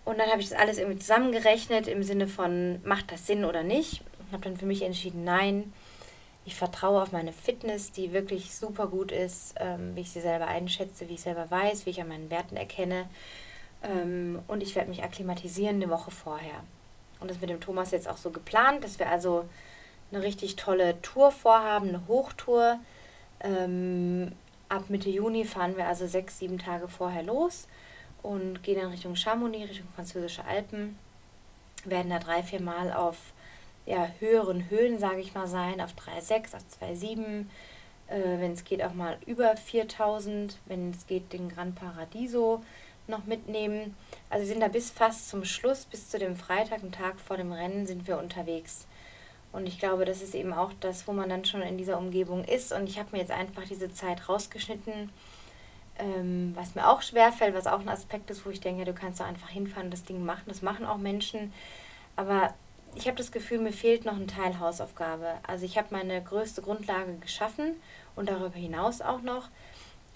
[0.04, 3.62] Und dann habe ich das alles irgendwie zusammengerechnet im Sinne von, macht das Sinn oder
[3.62, 4.02] nicht?
[4.34, 5.72] Habe dann für mich entschieden, nein,
[6.44, 10.46] ich vertraue auf meine Fitness, die wirklich super gut ist, ähm, wie ich sie selber
[10.46, 13.08] einschätze, wie ich selber weiß, wie ich an meinen Werten erkenne.
[13.82, 16.62] Ähm, und ich werde mich akklimatisieren eine Woche vorher.
[17.20, 19.46] Und das mit dem Thomas jetzt auch so geplant, dass wir also
[20.12, 22.78] eine richtig tolle Tour vorhaben, eine Hochtour.
[23.40, 24.32] Ähm,
[24.68, 27.68] ab Mitte Juni fahren wir also sechs, sieben Tage vorher los
[28.22, 30.98] und gehen dann Richtung Chamonix, Richtung französische Alpen.
[31.84, 33.16] Werden da drei, vier Mal auf
[33.86, 37.46] ja, höheren Höhen, sage ich mal, sein, auf 3,6, auf 2,7,
[38.08, 42.62] äh, wenn es geht auch mal über 4000, wenn es geht den Gran Paradiso
[43.06, 43.94] noch mitnehmen.
[44.30, 47.36] Also wir sind da bis fast zum Schluss, bis zu dem Freitag, einen Tag vor
[47.36, 48.86] dem Rennen, sind wir unterwegs.
[49.52, 52.42] Und ich glaube, das ist eben auch das, wo man dann schon in dieser Umgebung
[52.44, 52.72] ist.
[52.72, 55.10] Und ich habe mir jetzt einfach diese Zeit rausgeschnitten,
[55.98, 59.20] ähm, was mir auch schwerfällt, was auch ein Aspekt ist, wo ich denke, du kannst
[59.20, 60.42] da einfach hinfahren das Ding machen.
[60.46, 61.52] Das machen auch Menschen.
[62.16, 62.52] Aber
[62.96, 65.34] ich habe das Gefühl, mir fehlt noch ein Teil Hausaufgabe.
[65.46, 67.76] Also ich habe meine größte Grundlage geschaffen
[68.16, 69.48] und darüber hinaus auch noch.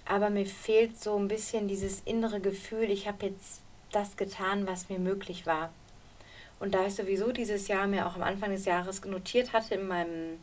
[0.05, 3.63] Aber mir fehlt so ein bisschen dieses innere Gefühl, ich habe jetzt
[3.93, 5.71] das getan, was mir möglich war.
[6.61, 9.87] Und da ich sowieso dieses Jahr mir auch am Anfang des Jahres notiert hatte in
[9.87, 10.39] meinem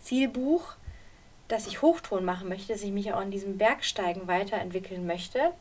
[0.00, 0.74] Zielbuch,
[1.48, 5.52] dass ich Hochton machen möchte, dass ich mich auch an diesem Bergsteigen weiterentwickeln möchte,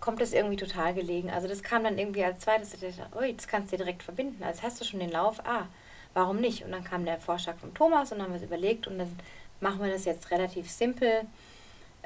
[0.00, 1.30] kommt das irgendwie total gelegen.
[1.30, 4.02] Also das kam dann irgendwie als zweites, ich dachte, oh, das kannst du dir direkt
[4.02, 4.42] verbinden.
[4.42, 5.66] Also hast du schon den Lauf, ah,
[6.14, 6.64] warum nicht?
[6.64, 9.18] Und dann kam der Vorschlag von Thomas und dann haben wir es überlegt und dann
[9.60, 11.22] machen wir das jetzt relativ simpel.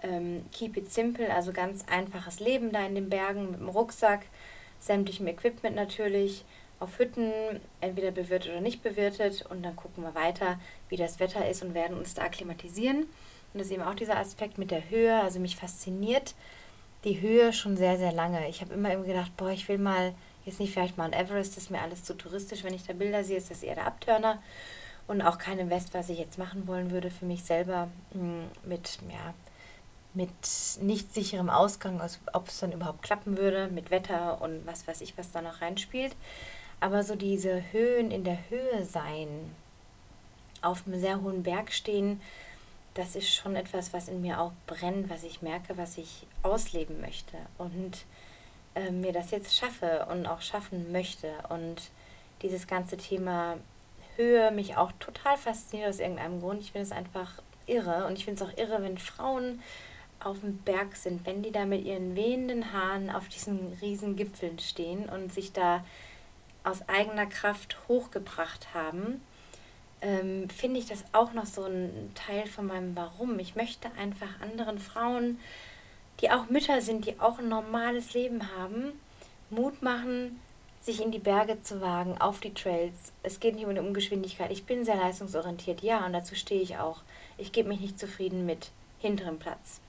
[0.02, 4.26] Ähm, keep it simple, also ganz einfaches Leben da in den Bergen mit dem Rucksack,
[4.80, 6.44] sämtlichem Equipment natürlich,
[6.80, 7.30] auf Hütten,
[7.80, 11.74] entweder bewirtet oder nicht bewirtet und dann gucken wir weiter, wie das Wetter ist und
[11.74, 13.02] werden uns da akklimatisieren.
[13.02, 16.34] Und das ist eben auch dieser Aspekt mit der Höhe, also mich fasziniert
[17.04, 18.48] die Höhe schon sehr, sehr lange.
[18.48, 21.70] Ich habe immer eben gedacht, boah, ich will mal, jetzt nicht vielleicht ein Everest, ist
[21.70, 22.64] mir alles zu touristisch.
[22.64, 24.42] Wenn ich da Bilder sehe, ist das eher der Abturner.
[25.08, 28.98] Und auch kein Invest, was ich jetzt machen wollen würde für mich selber hm, mit,
[29.08, 29.34] ja,
[30.14, 30.30] mit
[30.80, 35.00] nicht sicherem Ausgang, also ob es dann überhaupt klappen würde, mit Wetter und was weiß
[35.00, 36.14] ich, was da noch reinspielt.
[36.80, 39.28] Aber so diese Höhen in der Höhe sein,
[40.62, 42.20] auf einem sehr hohen Berg stehen,
[42.94, 47.00] das ist schon etwas, was in mir auch brennt, was ich merke, was ich ausleben
[47.00, 48.04] möchte und
[48.74, 51.32] äh, mir das jetzt schaffe und auch schaffen möchte.
[51.48, 51.90] Und
[52.42, 53.56] dieses ganze Thema
[54.16, 56.60] Höhe mich auch total fasziniert aus irgendeinem Grund.
[56.60, 59.62] Ich finde es einfach irre und ich finde es auch irre, wenn Frauen
[60.20, 64.58] auf dem Berg sind, wenn die da mit ihren wehenden Haaren auf diesen riesen Gipfeln
[64.58, 65.84] stehen und sich da
[66.62, 69.20] aus eigener Kraft hochgebracht haben
[70.02, 73.38] ähm, finde ich das auch noch so ein Teil von meinem Warum.
[73.38, 75.38] Ich möchte einfach anderen Frauen,
[76.20, 79.00] die auch Mütter sind, die auch ein normales Leben haben,
[79.48, 80.40] Mut machen,
[80.80, 83.12] sich in die Berge zu wagen, auf die Trails.
[83.22, 84.50] Es geht nicht um die Ungeschwindigkeit.
[84.50, 87.02] Ich bin sehr leistungsorientiert, ja, und dazu stehe ich auch.
[87.38, 89.80] Ich gebe mich nicht zufrieden mit hinterem Platz.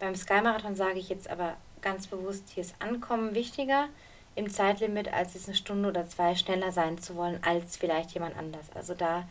[0.00, 3.88] Beim Sky Marathon sage ich jetzt aber ganz bewusst, hier ist Ankommen wichtiger
[4.34, 8.36] im Zeitlimit, als es eine Stunde oder zwei schneller sein zu wollen als vielleicht jemand
[8.36, 8.66] anders.
[8.74, 9.28] Also da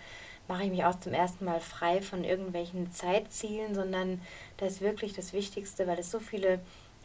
[0.47, 4.21] mache ich mich auch zum ersten Mal frei von irgendwelchen Zeitzielen, sondern
[4.57, 6.59] das ist wirklich das Wichtigste, weil es so viele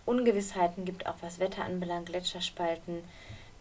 [0.07, 3.03] Ungewissheiten gibt, auch was Wetter anbelangt, Gletscherspalten.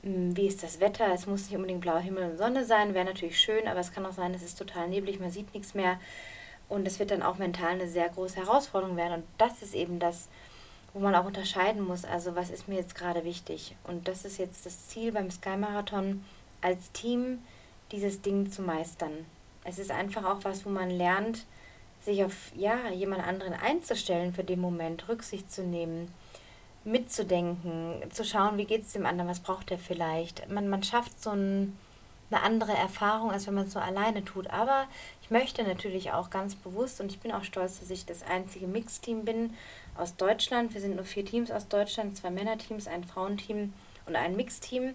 [0.04, 1.14] Hm, wie ist das Wetter?
[1.14, 4.06] Es muss nicht unbedingt blauer Himmel und Sonne sein, wäre natürlich schön, aber es kann
[4.06, 6.00] auch sein, es ist total neblig, man sieht nichts mehr.
[6.70, 9.22] Und es wird dann auch mental eine sehr große Herausforderung werden.
[9.22, 10.28] Und das ist eben das,
[10.94, 13.76] wo man auch unterscheiden muss, also was ist mir jetzt gerade wichtig.
[13.84, 16.24] Und das ist jetzt das Ziel beim Sky Marathon,
[16.62, 17.40] als Team
[17.92, 19.26] dieses Ding zu meistern.
[19.64, 21.46] Es ist einfach auch was, wo man lernt,
[22.04, 26.12] sich auf ja, jemand anderen einzustellen für den Moment, Rücksicht zu nehmen,
[26.84, 30.50] mitzudenken, zu schauen, wie geht es dem anderen, was braucht er vielleicht.
[30.50, 31.78] Man, man schafft so ein,
[32.32, 34.50] eine andere Erfahrung, als wenn man es so alleine tut.
[34.50, 34.86] Aber
[35.22, 38.68] ich möchte natürlich auch ganz bewusst und ich bin auch stolz, dass ich das einzige
[38.68, 39.54] Mixteam bin
[39.98, 40.74] aus Deutschland.
[40.74, 43.74] Wir sind nur vier Teams aus Deutschland, zwei Männerteams, ein Frauenteam
[44.06, 44.94] und ein Mixteam.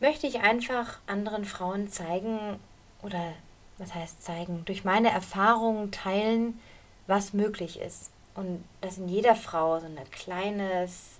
[0.00, 2.58] Möchte ich einfach anderen Frauen zeigen
[3.02, 3.32] oder
[3.78, 6.60] was heißt zeigen, durch meine Erfahrungen teilen,
[7.06, 8.10] was möglich ist.
[8.34, 11.18] Und dass in jeder Frau so ein kleines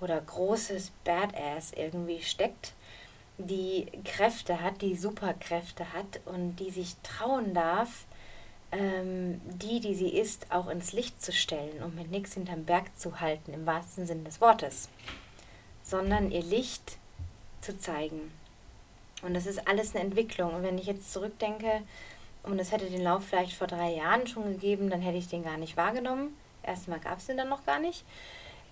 [0.00, 2.74] oder großes Badass irgendwie steckt
[3.46, 8.04] die Kräfte hat, die Superkräfte hat und die sich trauen darf,
[8.72, 12.98] ähm, die, die sie ist, auch ins Licht zu stellen und mit nichts hinterm Berg
[12.98, 14.88] zu halten, im wahrsten Sinne des Wortes,
[15.82, 16.98] sondern ihr Licht
[17.60, 18.32] zu zeigen.
[19.22, 20.54] Und das ist alles eine Entwicklung.
[20.54, 21.82] Und wenn ich jetzt zurückdenke,
[22.42, 25.44] und es hätte den Lauf vielleicht vor drei Jahren schon gegeben, dann hätte ich den
[25.44, 26.34] gar nicht wahrgenommen.
[26.62, 28.04] Erstmal gab es den dann noch gar nicht.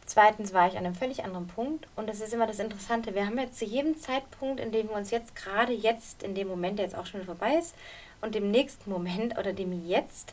[0.08, 3.14] Zweitens war ich an einem völlig anderen Punkt und das ist immer das Interessante.
[3.14, 6.48] Wir haben jetzt zu jedem Zeitpunkt, in dem wir uns jetzt gerade jetzt, in dem
[6.48, 7.74] Moment, der jetzt auch schon vorbei ist,
[8.22, 10.32] und dem nächsten Moment oder dem Jetzt,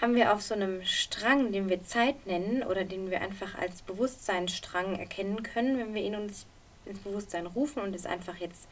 [0.00, 3.82] haben wir auf so einem Strang, den wir Zeit nennen oder den wir einfach als
[3.82, 6.46] Bewusstseinsstrang erkennen können, wenn wir ihn uns
[6.86, 8.68] ins Bewusstsein rufen und es einfach jetzt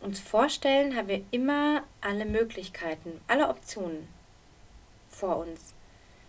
[0.00, 4.08] uns vorstellen, haben wir immer alle Möglichkeiten, alle Optionen
[5.10, 5.74] vor uns.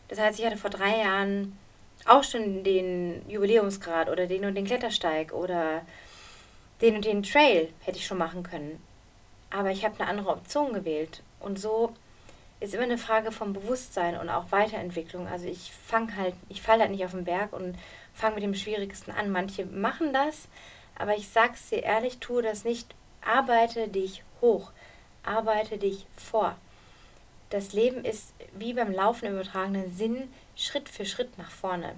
[0.10, 1.58] Das heißt, ich hatte vor drei Jahren
[2.06, 5.82] auch schon den Jubiläumsgrad oder den und den Klettersteig oder
[6.82, 8.82] den und den Trail hätte ich schon machen können.
[9.49, 11.22] Aber ich habe eine andere Option gewählt.
[11.39, 11.93] Und so
[12.60, 15.28] ist immer eine Frage vom Bewusstsein und auch Weiterentwicklung.
[15.28, 17.78] Also ich fange halt, ich falle halt nicht auf den Berg und
[18.14, 19.32] fange mit dem Schwierigsten an.
[19.32, 20.47] Manche machen das,
[20.97, 22.95] aber ich sag's dir ehrlich, tue das nicht.
[23.26, 24.72] Arbeite dich hoch,
[25.24, 26.56] arbeite dich vor.
[27.49, 31.93] Das Leben ist wie beim Laufen im übertragenen Sinn Schritt für Schritt nach vorne.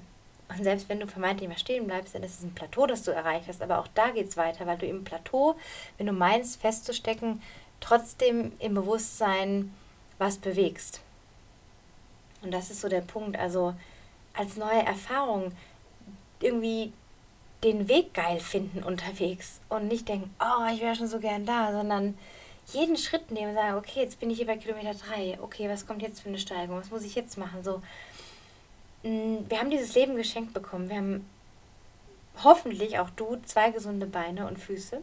[0.50, 3.12] Und selbst wenn du vermeintlich mal stehen bleibst, dann ist es ein Plateau, das du
[3.12, 3.62] erreicht hast.
[3.62, 5.56] Aber auch da geht es weiter, weil du im Plateau,
[5.98, 7.42] wenn du meinst festzustecken,
[7.80, 9.74] trotzdem im Bewusstsein
[10.18, 11.02] was bewegst.
[12.42, 13.38] Und das ist so der Punkt.
[13.38, 13.74] Also
[14.34, 15.52] als neue Erfahrung
[16.40, 16.94] irgendwie
[17.64, 21.72] den Weg geil finden unterwegs und nicht denken, oh, ich wäre schon so gern da,
[21.72, 22.16] sondern
[22.74, 25.88] jeden Schritt nehmen und sagen, okay, jetzt bin ich hier bei Kilometer 3, okay, was
[25.88, 27.64] kommt jetzt für eine Steigung, was muss ich jetzt machen?
[27.64, 27.82] So,
[29.06, 31.30] wir haben dieses Leben geschenkt bekommen, wir haben
[32.44, 35.00] hoffentlich auch du zwei gesunde Beine und Füße,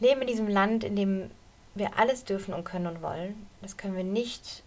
[0.00, 1.30] leben in diesem Land, in dem
[1.74, 3.46] wir alles dürfen und können und wollen.
[3.60, 4.62] Das können wir nicht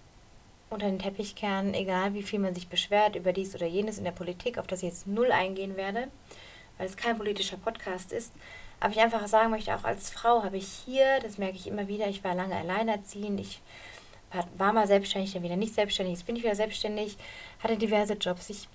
[0.70, 4.04] unter den Teppich kehren, egal wie viel man sich beschwert über dies oder jenes in
[4.04, 6.08] der Politik, auf das ich jetzt null eingehen werde,
[6.78, 8.32] weil es kein politischer Podcast ist.
[8.80, 11.88] Aber ich einfach sagen möchte, auch als Frau habe ich hier, das merke ich immer
[11.88, 13.62] wieder, ich war lange alleinerziehend, ich
[14.58, 17.18] war mal selbstständig, dann wieder nicht selbstständig, jetzt bin ich wieder selbstständig,
[17.64, 18.50] hatte diverse Jobs.
[18.50, 18.68] Ich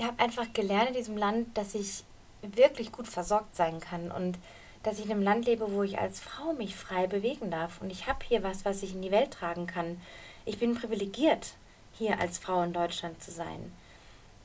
[0.00, 2.04] habe einfach gelernt in diesem Land, dass ich
[2.42, 4.38] wirklich gut versorgt sein kann und
[4.82, 7.80] dass ich in einem Land lebe, wo ich als Frau mich frei bewegen darf.
[7.80, 10.00] Und ich habe hier was, was ich in die Welt tragen kann.
[10.44, 11.54] Ich bin privilegiert,
[11.94, 13.72] hier als Frau in Deutschland zu sein,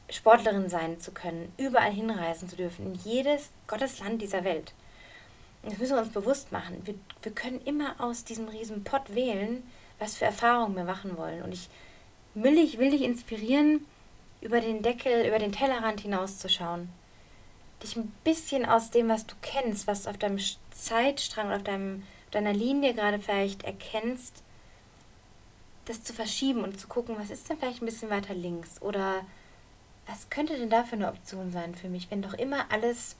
[0.10, 4.74] Sportlerin sein zu können, überall hinreisen zu dürfen, in jedes Gottes Land dieser Welt.
[5.64, 6.82] Das müssen wir uns bewusst machen.
[6.86, 9.64] Wir, wir können immer aus diesem riesen Pott wählen,
[10.00, 11.44] was für Erfahrungen wir machen wollen.
[11.44, 11.70] Und ich
[12.34, 13.86] will dich, will dich inspirieren,
[14.42, 16.90] über den Deckel, über den Tellerrand hinauszuschauen.
[17.84, 20.40] Dich ein bisschen aus dem, was du kennst, was auf deinem
[20.72, 24.44] Zeitstrang auf deinem, deiner Linie gerade vielleicht erkennst,
[25.86, 29.26] das zu verschieben und zu gucken, was ist denn vielleicht ein bisschen weiter links oder
[30.08, 33.16] was könnte denn da für eine Option sein für mich, wenn doch immer alles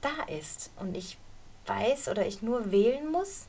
[0.00, 1.18] da ist und ich
[1.66, 3.46] weiß oder ich nur wählen muss,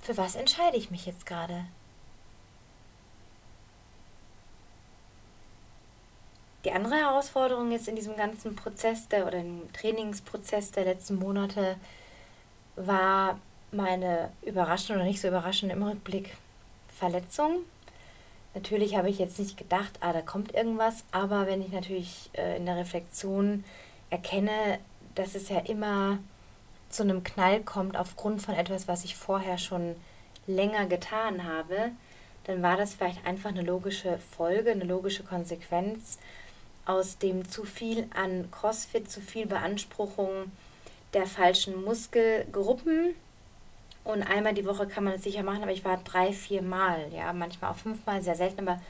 [0.00, 1.66] für was entscheide ich mich jetzt gerade?
[6.64, 11.76] Die andere Herausforderung jetzt in diesem ganzen Prozess der oder im Trainingsprozess der letzten Monate
[12.76, 13.38] war
[13.70, 16.36] meine überraschende oder nicht so überraschende im Rückblick
[16.98, 17.60] Verletzung.
[18.54, 22.56] Natürlich habe ich jetzt nicht gedacht, ah, da kommt irgendwas, aber wenn ich natürlich äh,
[22.56, 23.64] in der Reflexion
[24.10, 24.80] erkenne,
[25.14, 26.18] dass es ja immer
[26.88, 29.96] zu einem Knall kommt aufgrund von etwas, was ich vorher schon
[30.46, 31.90] länger getan habe,
[32.44, 36.18] dann war das vielleicht einfach eine logische Folge, eine logische Konsequenz
[36.86, 40.50] aus dem zu viel an CrossFit, zu viel Beanspruchung
[41.12, 43.14] der falschen Muskelgruppen
[44.08, 47.12] und einmal die Woche kann man es sicher machen, aber ich war drei, vier Mal,
[47.12, 48.80] ja, manchmal auch fünfmal, sehr selten, aber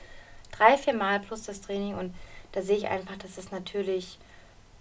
[0.52, 1.96] drei, vier Mal plus das Training.
[1.96, 2.14] Und
[2.52, 4.16] da sehe ich einfach, dass es natürlich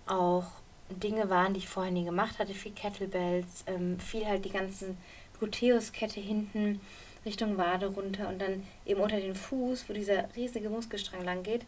[0.05, 0.45] auch
[0.89, 2.53] Dinge waren, die ich vorher nie gemacht hatte.
[2.53, 4.97] Viel Kettlebells, ähm, viel halt die ganzen
[5.39, 6.81] Gluteus-Kette hinten
[7.25, 11.65] Richtung Wade runter und dann eben unter den Fuß, wo dieser riesige Muskelstrang lang geht,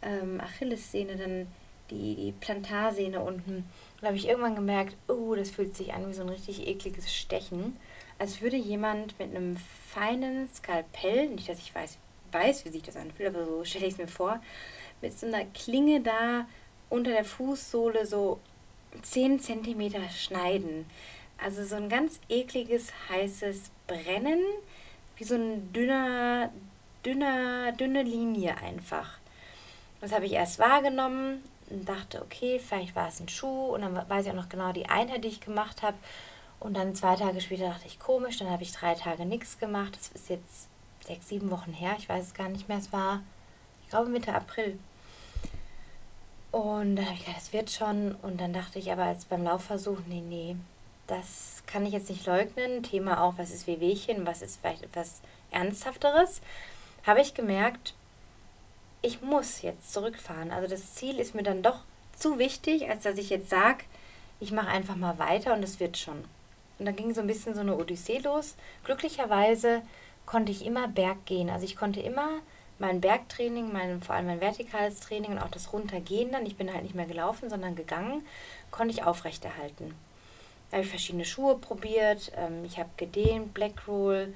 [0.00, 1.46] ähm, Achillessehne, dann
[1.90, 3.68] die, die Plantarsehne unten.
[4.00, 7.14] Da habe ich irgendwann gemerkt, oh, das fühlt sich an wie so ein richtig ekliges
[7.14, 7.76] Stechen
[8.22, 11.98] als würde jemand mit einem feinen Skalpell, nicht dass ich weiß,
[12.30, 14.40] weiß, wie sich das anfühlt, aber so stelle ich es mir vor,
[15.00, 16.46] mit so einer Klinge da
[16.88, 18.38] unter der Fußsohle so
[19.00, 20.86] 10 cm schneiden.
[21.42, 24.40] Also so ein ganz ekliges, heißes Brennen,
[25.16, 26.50] wie so ein dünner,
[27.04, 29.18] dünner, dünne Linie einfach.
[30.00, 34.08] Das habe ich erst wahrgenommen und dachte, okay, vielleicht war es ein Schuh und dann
[34.08, 35.96] weiß ich auch noch genau die Einheit, die ich gemacht habe.
[36.60, 39.96] Und dann zwei Tage später dachte ich, komisch, dann habe ich drei Tage nichts gemacht.
[39.96, 40.68] Das ist jetzt
[41.04, 42.78] sechs, sieben Wochen her, ich weiß es gar nicht mehr.
[42.78, 43.22] Es war,
[43.82, 44.78] ich glaube, Mitte April.
[46.52, 48.14] Und dann habe ich gedacht, das wird schon.
[48.22, 50.56] Und dann dachte ich aber als beim Laufversuch, nee, nee,
[51.06, 52.82] das kann ich jetzt nicht leugnen.
[52.82, 56.42] Thema auch, was ist Wehwehchen, was ist vielleicht etwas Ernsthafteres.
[57.06, 57.94] Habe ich gemerkt,
[59.00, 60.50] ich muss jetzt zurückfahren.
[60.50, 61.80] Also das Ziel ist mir dann doch
[62.16, 63.84] zu wichtig, als dass ich jetzt sage,
[64.38, 66.24] ich mache einfach mal weiter und es wird schon.
[66.78, 68.56] Und dann ging so ein bisschen so eine Odyssee los.
[68.84, 69.82] Glücklicherweise
[70.26, 71.48] konnte ich immer Berg gehen.
[71.48, 72.28] Also ich konnte immer
[72.78, 76.72] mein Bergtraining, mein, vor allem mein vertikales Training und auch das Runtergehen dann, ich bin
[76.72, 78.26] halt nicht mehr gelaufen, sondern gegangen,
[78.70, 79.94] konnte ich aufrechterhalten.
[80.70, 84.32] Da habe ich verschiedene Schuhe probiert, ähm, ich habe gedehnt, Blackroll,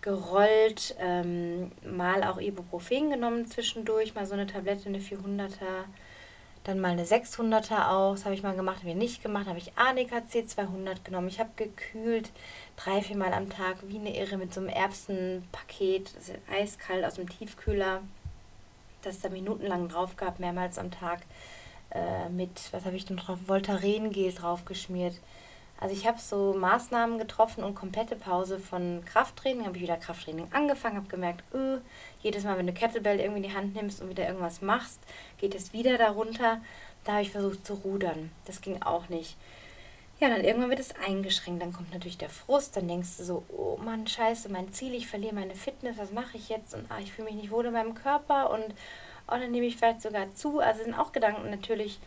[0.00, 5.84] gerollt, ähm, mal auch Ibuprofen genommen zwischendurch, mal so eine Tablette, eine 400er
[6.64, 9.58] dann mal eine 600er auch, das habe ich mal gemacht, habe ich nicht gemacht, habe
[9.58, 11.28] ich ANEKC 200 genommen.
[11.28, 12.30] Ich habe gekühlt
[12.76, 17.04] drei, vier Mal am Tag wie eine Irre mit so einem Erbsenpaket, das ist eiskalt
[17.04, 18.00] aus dem Tiefkühler,
[19.02, 21.20] das da minutenlang drauf gab, mehrmals am Tag
[21.90, 25.14] äh, mit, was habe ich denn drauf, Voltaren-Gel draufgeschmiert.
[25.80, 29.66] Also ich habe so Maßnahmen getroffen und komplette Pause von Krafttraining.
[29.66, 31.78] Habe ich wieder Krafttraining angefangen, habe gemerkt, öh,
[32.22, 35.00] jedes Mal, wenn du Kettlebell irgendwie in die Hand nimmst und wieder irgendwas machst,
[35.38, 36.60] geht es wieder darunter.
[37.04, 38.30] Da habe ich versucht zu rudern.
[38.46, 39.36] Das ging auch nicht.
[40.20, 41.60] Ja, dann irgendwann wird es eingeschränkt.
[41.60, 42.76] Dann kommt natürlich der Frust.
[42.76, 45.98] Dann denkst du so, oh Mann, scheiße, mein Ziel, ich verliere meine Fitness.
[45.98, 46.74] Was mache ich jetzt?
[46.74, 48.50] Und ah, ich fühle mich nicht wohl in meinem Körper.
[48.50, 48.64] Und
[49.26, 50.60] oh, dann nehme ich vielleicht sogar zu.
[50.60, 51.98] Also sind auch Gedanken natürlich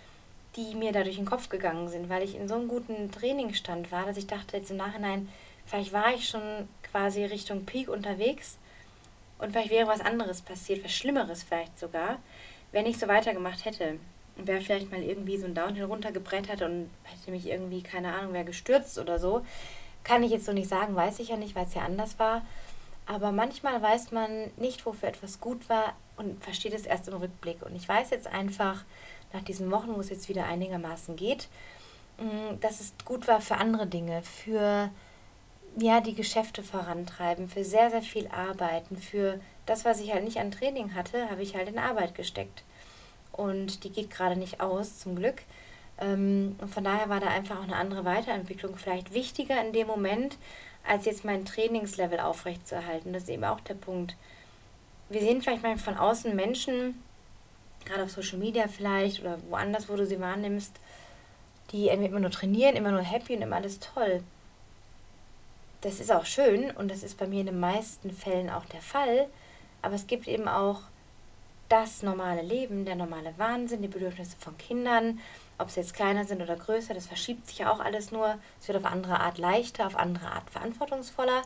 [0.57, 3.91] die mir da durch den Kopf gegangen sind, weil ich in so einem guten Trainingsstand
[3.91, 5.29] war, dass ich dachte jetzt im Nachhinein,
[5.65, 8.57] vielleicht war ich schon quasi Richtung Peak unterwegs
[9.39, 12.17] und vielleicht wäre was anderes passiert, was Schlimmeres vielleicht sogar,
[12.71, 13.99] wenn ich so weitergemacht hätte.
[14.35, 18.33] Und wäre vielleicht mal irgendwie so ein Downhill runtergebrettert und hätte mich irgendwie, keine Ahnung,
[18.33, 19.43] wer gestürzt oder so.
[20.03, 22.45] Kann ich jetzt so nicht sagen, weiß ich ja nicht, weil es ja anders war.
[23.07, 27.63] Aber manchmal weiß man nicht, wofür etwas gut war und versteht es erst im Rückblick.
[27.63, 28.83] Und ich weiß jetzt einfach,
[29.33, 31.47] nach diesen Wochen, wo es jetzt wieder einigermaßen geht,
[32.19, 34.89] mm, dass es gut war für andere Dinge, für
[35.77, 40.37] ja, die Geschäfte vorantreiben, für sehr, sehr viel Arbeiten, für das, was ich halt nicht
[40.37, 42.63] an Training hatte, habe ich halt in Arbeit gesteckt.
[43.31, 45.43] Und die geht gerade nicht aus, zum Glück.
[45.99, 49.87] Ähm, und von daher war da einfach auch eine andere Weiterentwicklung vielleicht wichtiger in dem
[49.87, 50.37] Moment,
[50.87, 53.13] als jetzt mein Trainingslevel aufrechtzuerhalten.
[53.13, 54.15] Das ist eben auch der Punkt.
[55.09, 57.01] Wir sehen vielleicht mal von außen Menschen,
[57.87, 60.75] gerade auf Social Media vielleicht oder woanders, wo du sie wahrnimmst,
[61.71, 64.21] die immer nur trainieren, immer nur happy und immer alles toll
[65.81, 68.81] das ist auch schön und das ist bei mir in den meisten Fällen auch der
[68.81, 69.27] Fall.
[69.81, 70.81] Aber es gibt eben auch
[71.69, 75.19] das normale Leben, der normale Wahnsinn, die Bedürfnisse von Kindern,
[75.57, 78.37] ob sie jetzt kleiner sind oder größer, das verschiebt sich ja auch alles nur.
[78.59, 81.41] Es wird auf andere Art leichter, auf andere Art verantwortungsvoller.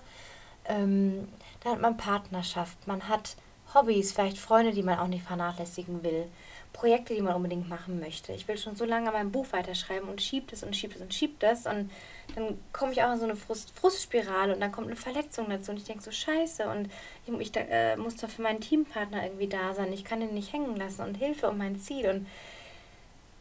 [0.65, 1.27] Ähm,
[1.61, 3.35] dann hat man Partnerschaft, man hat
[3.73, 6.25] Hobbys, vielleicht Freunde, die man auch nicht vernachlässigen will.
[6.73, 8.31] Projekte, die man unbedingt machen möchte.
[8.31, 11.13] Ich will schon so lange mein Buch weiterschreiben und schiebt es und schiebt es und
[11.13, 11.91] schiebt es und
[12.35, 15.71] dann komme ich auch in so eine Frust Frustspirale und dann kommt eine Verletzung dazu
[15.71, 16.89] und ich denke so scheiße und
[17.27, 19.91] ich, ich äh, muss doch für meinen Teampartner irgendwie da sein.
[19.91, 22.27] Ich kann ihn nicht hängen lassen und Hilfe um mein Ziel und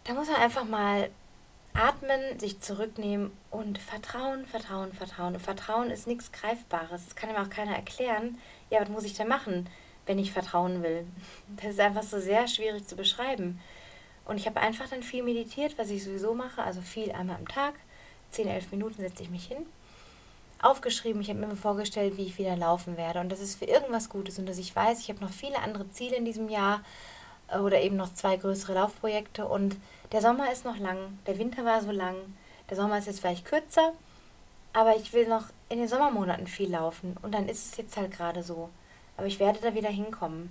[0.04, 1.08] da muss man einfach mal
[1.72, 5.34] atmen, sich zurücknehmen und vertrauen, vertrauen, vertrauen.
[5.34, 7.04] Und Vertrauen ist nichts Greifbares.
[7.04, 8.38] Das kann ihm auch keiner erklären.
[8.70, 9.68] Ja, was muss ich denn machen?
[10.10, 11.06] Wenn ich vertrauen will.
[11.56, 13.60] Das ist einfach so sehr schwierig zu beschreiben.
[14.24, 17.46] Und ich habe einfach dann viel meditiert, was ich sowieso mache, also viel einmal am
[17.46, 17.74] Tag.
[18.32, 19.64] 10, 11 Minuten setze ich mich hin.
[20.60, 23.20] Aufgeschrieben, ich habe mir vorgestellt, wie ich wieder laufen werde.
[23.20, 25.88] Und das ist für irgendwas Gutes und dass ich weiß, ich habe noch viele andere
[25.92, 26.82] Ziele in diesem Jahr
[27.46, 29.46] äh, oder eben noch zwei größere Laufprojekte.
[29.46, 29.76] Und
[30.10, 32.16] der Sommer ist noch lang, der Winter war so lang,
[32.68, 33.92] der Sommer ist jetzt vielleicht kürzer,
[34.72, 37.16] aber ich will noch in den Sommermonaten viel laufen.
[37.22, 38.70] Und dann ist es jetzt halt gerade so.
[39.20, 40.48] Aber ich werde da wieder hinkommen.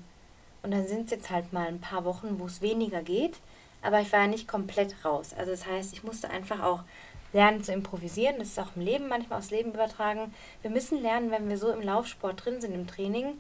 [0.62, 3.40] Und dann sind es jetzt halt mal ein paar Wochen, wo es weniger geht.
[3.82, 5.34] Aber ich war ja nicht komplett raus.
[5.36, 6.84] Also das heißt, ich musste einfach auch
[7.34, 8.36] lernen zu improvisieren.
[8.38, 10.36] Das ist auch im Leben manchmal aufs Leben übertragen.
[10.62, 13.40] Wir müssen lernen, wenn wir so im Laufsport drin sind, im Training,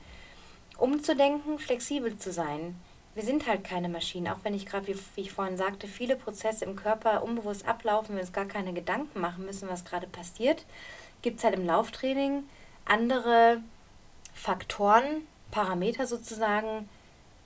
[0.79, 2.75] umzudenken, flexibel zu sein.
[3.13, 6.15] Wir sind halt keine Maschinen, auch wenn ich gerade, wie, wie, ich vorhin sagte, viele
[6.15, 10.65] Prozesse im Körper unbewusst ablaufen, wir uns gar keine Gedanken machen müssen, was gerade passiert,
[11.21, 12.45] gibt es halt im Lauftraining
[12.85, 13.61] andere
[14.39, 16.87] Faktoren, Parameter sozusagen,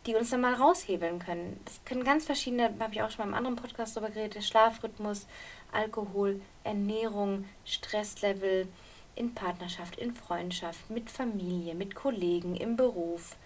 [0.05, 1.59] die uns dann mal raushebeln können.
[1.65, 5.25] Das können ganz verschiedene, habe ich auch schon mal im anderen Podcast darüber geredet, Schlafrhythmus,
[5.71, 8.67] Alkohol, Ernährung, Stresslevel
[9.15, 13.37] in Partnerschaft, in Freundschaft, mit Familie, mit Kollegen, im Beruf,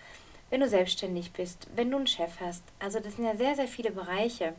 [0.49, 2.63] wenn du selbstständig bist, wenn du einen Chef hast.
[2.79, 4.55] Also das sind ja sehr, sehr viele Bereiche.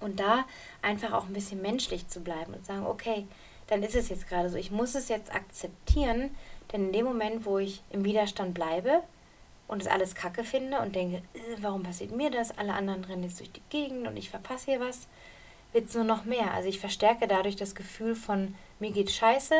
[0.00, 0.46] Und da
[0.80, 3.26] einfach auch ein bisschen menschlich zu bleiben und sagen, okay,
[3.66, 4.56] dann ist es jetzt gerade so.
[4.56, 6.30] Ich muss es jetzt akzeptieren,
[6.72, 9.02] denn in dem Moment, wo ich im Widerstand bleibe
[9.68, 12.56] und es alles kacke finde und denke, äh, warum passiert mir das?
[12.58, 15.06] Alle anderen rennen jetzt durch die Gegend und ich verpasse hier was,
[15.72, 16.52] wird es nur noch mehr.
[16.52, 19.54] Also ich verstärke dadurch das Gefühl von, mir geht scheiße,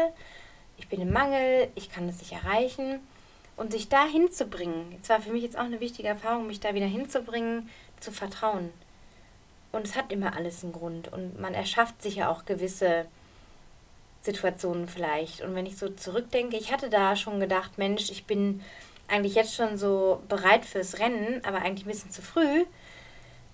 [0.76, 3.00] ich bin im Mangel, ich kann es nicht erreichen.
[3.54, 6.74] Und sich da hinzubringen, es war für mich jetzt auch eine wichtige Erfahrung, mich da
[6.74, 7.68] wieder hinzubringen,
[8.00, 8.70] zu vertrauen.
[9.72, 11.12] Und es hat immer alles einen Grund.
[11.12, 13.06] Und man erschafft sich ja auch gewisse
[14.22, 15.42] Situationen vielleicht.
[15.42, 18.62] Und wenn ich so zurückdenke, ich hatte da schon gedacht, Mensch, ich bin
[19.08, 22.64] eigentlich jetzt schon so bereit fürs Rennen, aber eigentlich ein bisschen zu früh.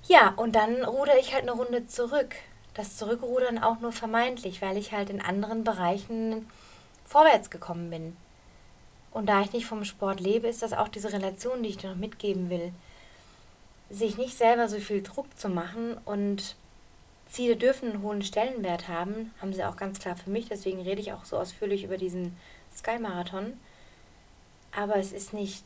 [0.07, 2.35] Ja, und dann ruder ich halt eine Runde zurück.
[2.75, 6.49] Das Zurückrudern auch nur vermeintlich, weil ich halt in anderen Bereichen
[7.05, 8.17] vorwärts gekommen bin.
[9.11, 11.91] Und da ich nicht vom Sport lebe, ist das auch diese Relation, die ich dir
[11.91, 12.73] noch mitgeben will.
[13.91, 16.57] Sich nicht selber so viel Druck zu machen und
[17.29, 20.49] Ziele dürfen einen hohen Stellenwert haben, haben sie auch ganz klar für mich.
[20.49, 22.37] Deswegen rede ich auch so ausführlich über diesen
[22.77, 23.55] Sky-Marathon.
[24.75, 25.65] Aber es ist nicht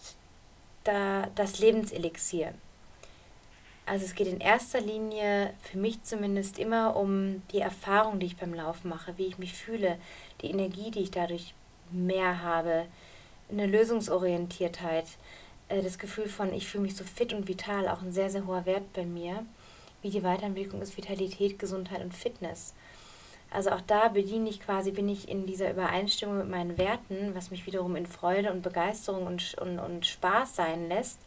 [0.85, 2.55] da das Lebenselixier.
[3.85, 8.37] Also es geht in erster Linie für mich zumindest immer um die Erfahrung, die ich
[8.37, 9.99] beim Laufen mache, wie ich mich fühle,
[10.41, 11.55] die Energie, die ich dadurch
[11.91, 12.87] mehr habe,
[13.51, 15.07] eine Lösungsorientiertheit,
[15.69, 18.47] äh, das Gefühl von, ich fühle mich so fit und vital, auch ein sehr, sehr
[18.47, 19.45] hoher Wert bei mir
[20.03, 22.75] wie die Weiterentwicklung ist Vitalität, Gesundheit und Fitness.
[23.51, 27.51] Also auch da bediene ich quasi, bin ich in dieser Übereinstimmung mit meinen Werten, was
[27.51, 31.21] mich wiederum in Freude und Begeisterung und, und, und Spaß sein lässt,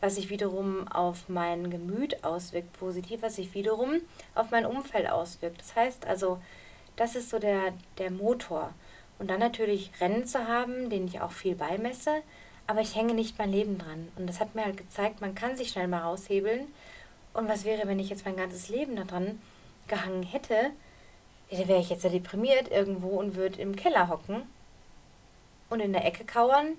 [0.00, 4.00] was sich wiederum auf mein Gemüt auswirkt, positiv, was sich wiederum
[4.34, 5.60] auf mein Umfeld auswirkt.
[5.60, 6.38] Das heißt also,
[6.96, 8.74] das ist so der, der Motor.
[9.18, 12.22] Und dann natürlich Rennen zu haben, denen ich auch viel beimesse,
[12.66, 14.08] aber ich hänge nicht mein Leben dran.
[14.16, 16.68] Und das hat mir halt gezeigt, man kann sich schnell mal raushebeln.
[17.32, 19.40] Und was wäre, wenn ich jetzt mein ganzes Leben daran
[19.88, 20.70] gehangen hätte?
[21.50, 24.42] Ja, dann wäre ich jetzt ja deprimiert irgendwo und würde im Keller hocken
[25.68, 26.72] und in der Ecke kauern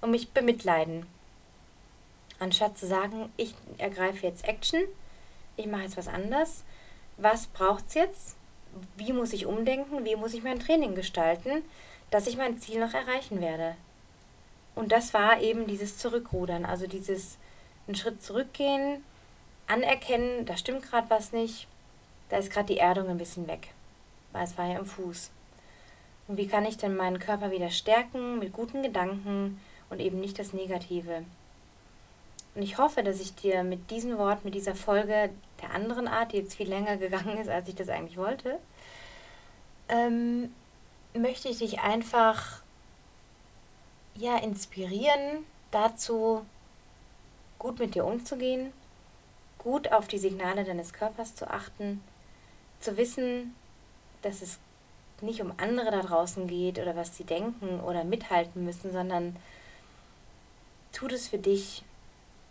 [0.00, 1.06] und mich bemitleiden.
[2.38, 4.82] Anstatt zu sagen, ich ergreife jetzt Action,
[5.56, 6.64] ich mache jetzt was anderes.
[7.16, 8.36] Was braucht es jetzt?
[8.96, 10.04] Wie muss ich umdenken?
[10.04, 11.62] Wie muss ich mein Training gestalten,
[12.10, 13.76] dass ich mein Ziel noch erreichen werde?
[14.74, 17.36] Und das war eben dieses Zurückrudern, also dieses
[17.86, 19.04] einen Schritt zurückgehen,
[19.72, 21.66] anerkennen, da stimmt gerade was nicht,
[22.28, 23.68] da ist gerade die Erdung ein bisschen weg,
[24.32, 25.30] weil es war ja im Fuß.
[26.28, 29.60] Und wie kann ich denn meinen Körper wieder stärken mit guten Gedanken
[29.90, 31.24] und eben nicht das Negative?
[32.54, 35.30] Und ich hoffe, dass ich dir mit diesem Wort, mit dieser Folge
[35.62, 38.58] der anderen Art, die jetzt viel länger gegangen ist, als ich das eigentlich wollte,
[39.88, 40.54] ähm,
[41.14, 42.62] möchte ich dich einfach
[44.14, 46.44] ja inspirieren dazu,
[47.58, 48.72] gut mit dir umzugehen,
[49.62, 52.02] gut auf die Signale deines Körpers zu achten,
[52.80, 53.54] zu wissen,
[54.22, 54.58] dass es
[55.20, 59.36] nicht um andere da draußen geht oder was sie denken oder mithalten müssen, sondern
[60.92, 61.84] tu es für dich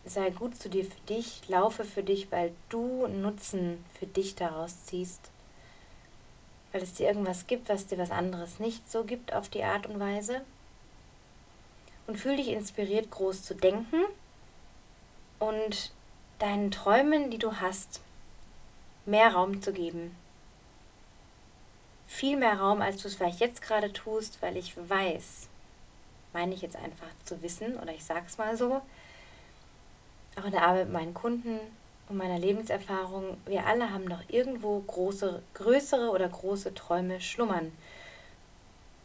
[0.05, 4.85] sei gut zu dir für dich, laufe für dich, weil du Nutzen für dich daraus
[4.85, 5.29] ziehst.
[6.71, 9.87] Weil es dir irgendwas gibt, was dir was anderes nicht so gibt auf die Art
[9.87, 10.41] und Weise.
[12.07, 14.03] Und fühl dich inspiriert, groß zu denken
[15.39, 15.91] und
[16.41, 18.01] deinen Träumen, die du hast,
[19.05, 20.15] mehr Raum zu geben.
[22.07, 25.47] Viel mehr Raum, als du es vielleicht jetzt gerade tust, weil ich weiß,
[26.33, 28.81] meine ich jetzt einfach zu wissen, oder ich sag's mal so,
[30.35, 31.59] auch in der Arbeit mit meinen Kunden
[32.09, 37.71] und meiner Lebenserfahrung, wir alle haben doch irgendwo große, größere oder große Träume schlummern.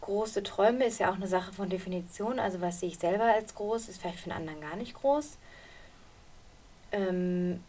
[0.01, 3.55] Große Träume ist ja auch eine Sache von Definition, also was sehe ich selber als
[3.55, 5.37] groß, ist vielleicht für einen anderen gar nicht groß.
[6.97, 7.63] Ähm,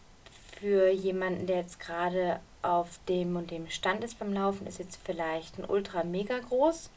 [0.60, 5.00] für jemanden, der jetzt gerade auf dem und dem Stand ist beim Laufen, ist jetzt
[5.04, 6.90] vielleicht ein Ultra mega groß.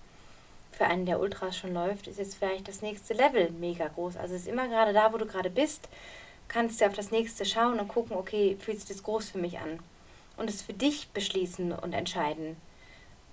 [0.72, 4.16] Für einen, der Ultras schon läuft, ist jetzt vielleicht das nächste Level mega groß.
[4.16, 5.88] Also es ist immer gerade da, wo du gerade bist,
[6.48, 9.58] kannst du auf das nächste schauen und gucken, okay, fühlt sich das groß für mich
[9.58, 9.80] an?
[10.36, 12.56] Und es für dich beschließen und entscheiden.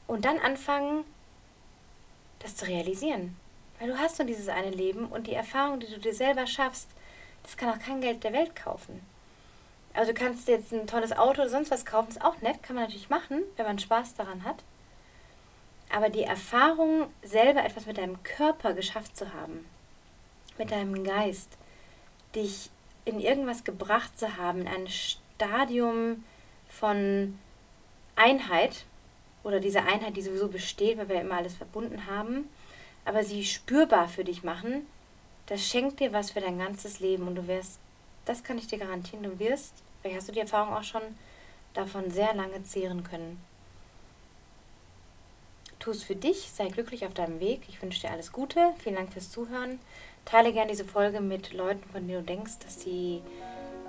[0.08, 1.04] Und dann anfangen,
[2.40, 3.36] das zu realisieren.
[3.80, 6.90] Weil du hast nur dieses eine Leben und die Erfahrung, die du dir selber schaffst,
[7.48, 9.02] das kann auch kein Geld der Welt kaufen.
[9.94, 12.76] Also du kannst jetzt ein tolles Auto oder sonst was kaufen, ist auch nett, kann
[12.76, 14.58] man natürlich machen, wenn man Spaß daran hat.
[15.90, 19.66] Aber die Erfahrung, selber etwas mit deinem Körper geschafft zu haben,
[20.58, 21.58] mit deinem Geist,
[22.36, 22.70] dich
[23.06, 26.26] in irgendwas gebracht zu haben, in ein Stadium
[26.68, 27.40] von
[28.18, 28.84] Einheit
[29.44, 32.50] oder diese Einheit, die sowieso besteht, weil wir immer alles verbunden haben,
[33.06, 34.86] aber sie spürbar für dich machen,
[35.48, 37.80] das schenkt dir was für dein ganzes Leben und du wirst,
[38.26, 41.02] das kann ich dir garantieren, du wirst, vielleicht hast du die Erfahrung auch schon,
[41.74, 43.42] davon sehr lange zehren können.
[45.80, 47.62] Tu es für dich, sei glücklich auf deinem Weg.
[47.70, 48.74] Ich wünsche dir alles Gute.
[48.80, 49.80] Vielen Dank fürs Zuhören.
[50.26, 53.22] Teile gerne diese Folge mit Leuten, von denen du denkst, dass sie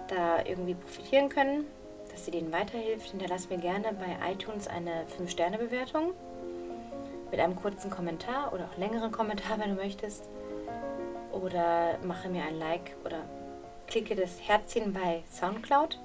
[0.07, 1.65] da irgendwie profitieren können,
[2.13, 3.11] dass sie denen weiterhilft.
[3.11, 6.13] Hinterlass mir gerne bei iTunes eine 5-Sterne-Bewertung
[7.31, 10.25] mit einem kurzen Kommentar oder auch längeren Kommentar, wenn du möchtest.
[11.43, 13.21] Oder mache mir ein Like oder
[13.87, 15.99] klicke das Herzchen bei Soundcloud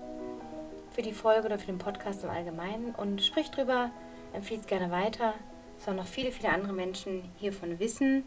[0.92, 3.90] für die Folge oder für den Podcast im Allgemeinen und sprich drüber,
[4.34, 5.34] empfehle es gerne weiter,
[5.80, 8.26] sollen noch viele, viele andere Menschen hiervon wissen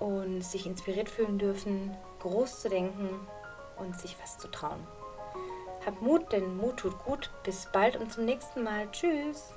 [0.00, 3.08] und sich inspiriert fühlen dürfen, groß zu denken
[3.78, 4.86] und sich was zu trauen.
[5.84, 7.30] Hab Mut, denn Mut tut gut.
[7.42, 8.88] Bis bald und zum nächsten Mal.
[8.92, 9.54] Tschüss.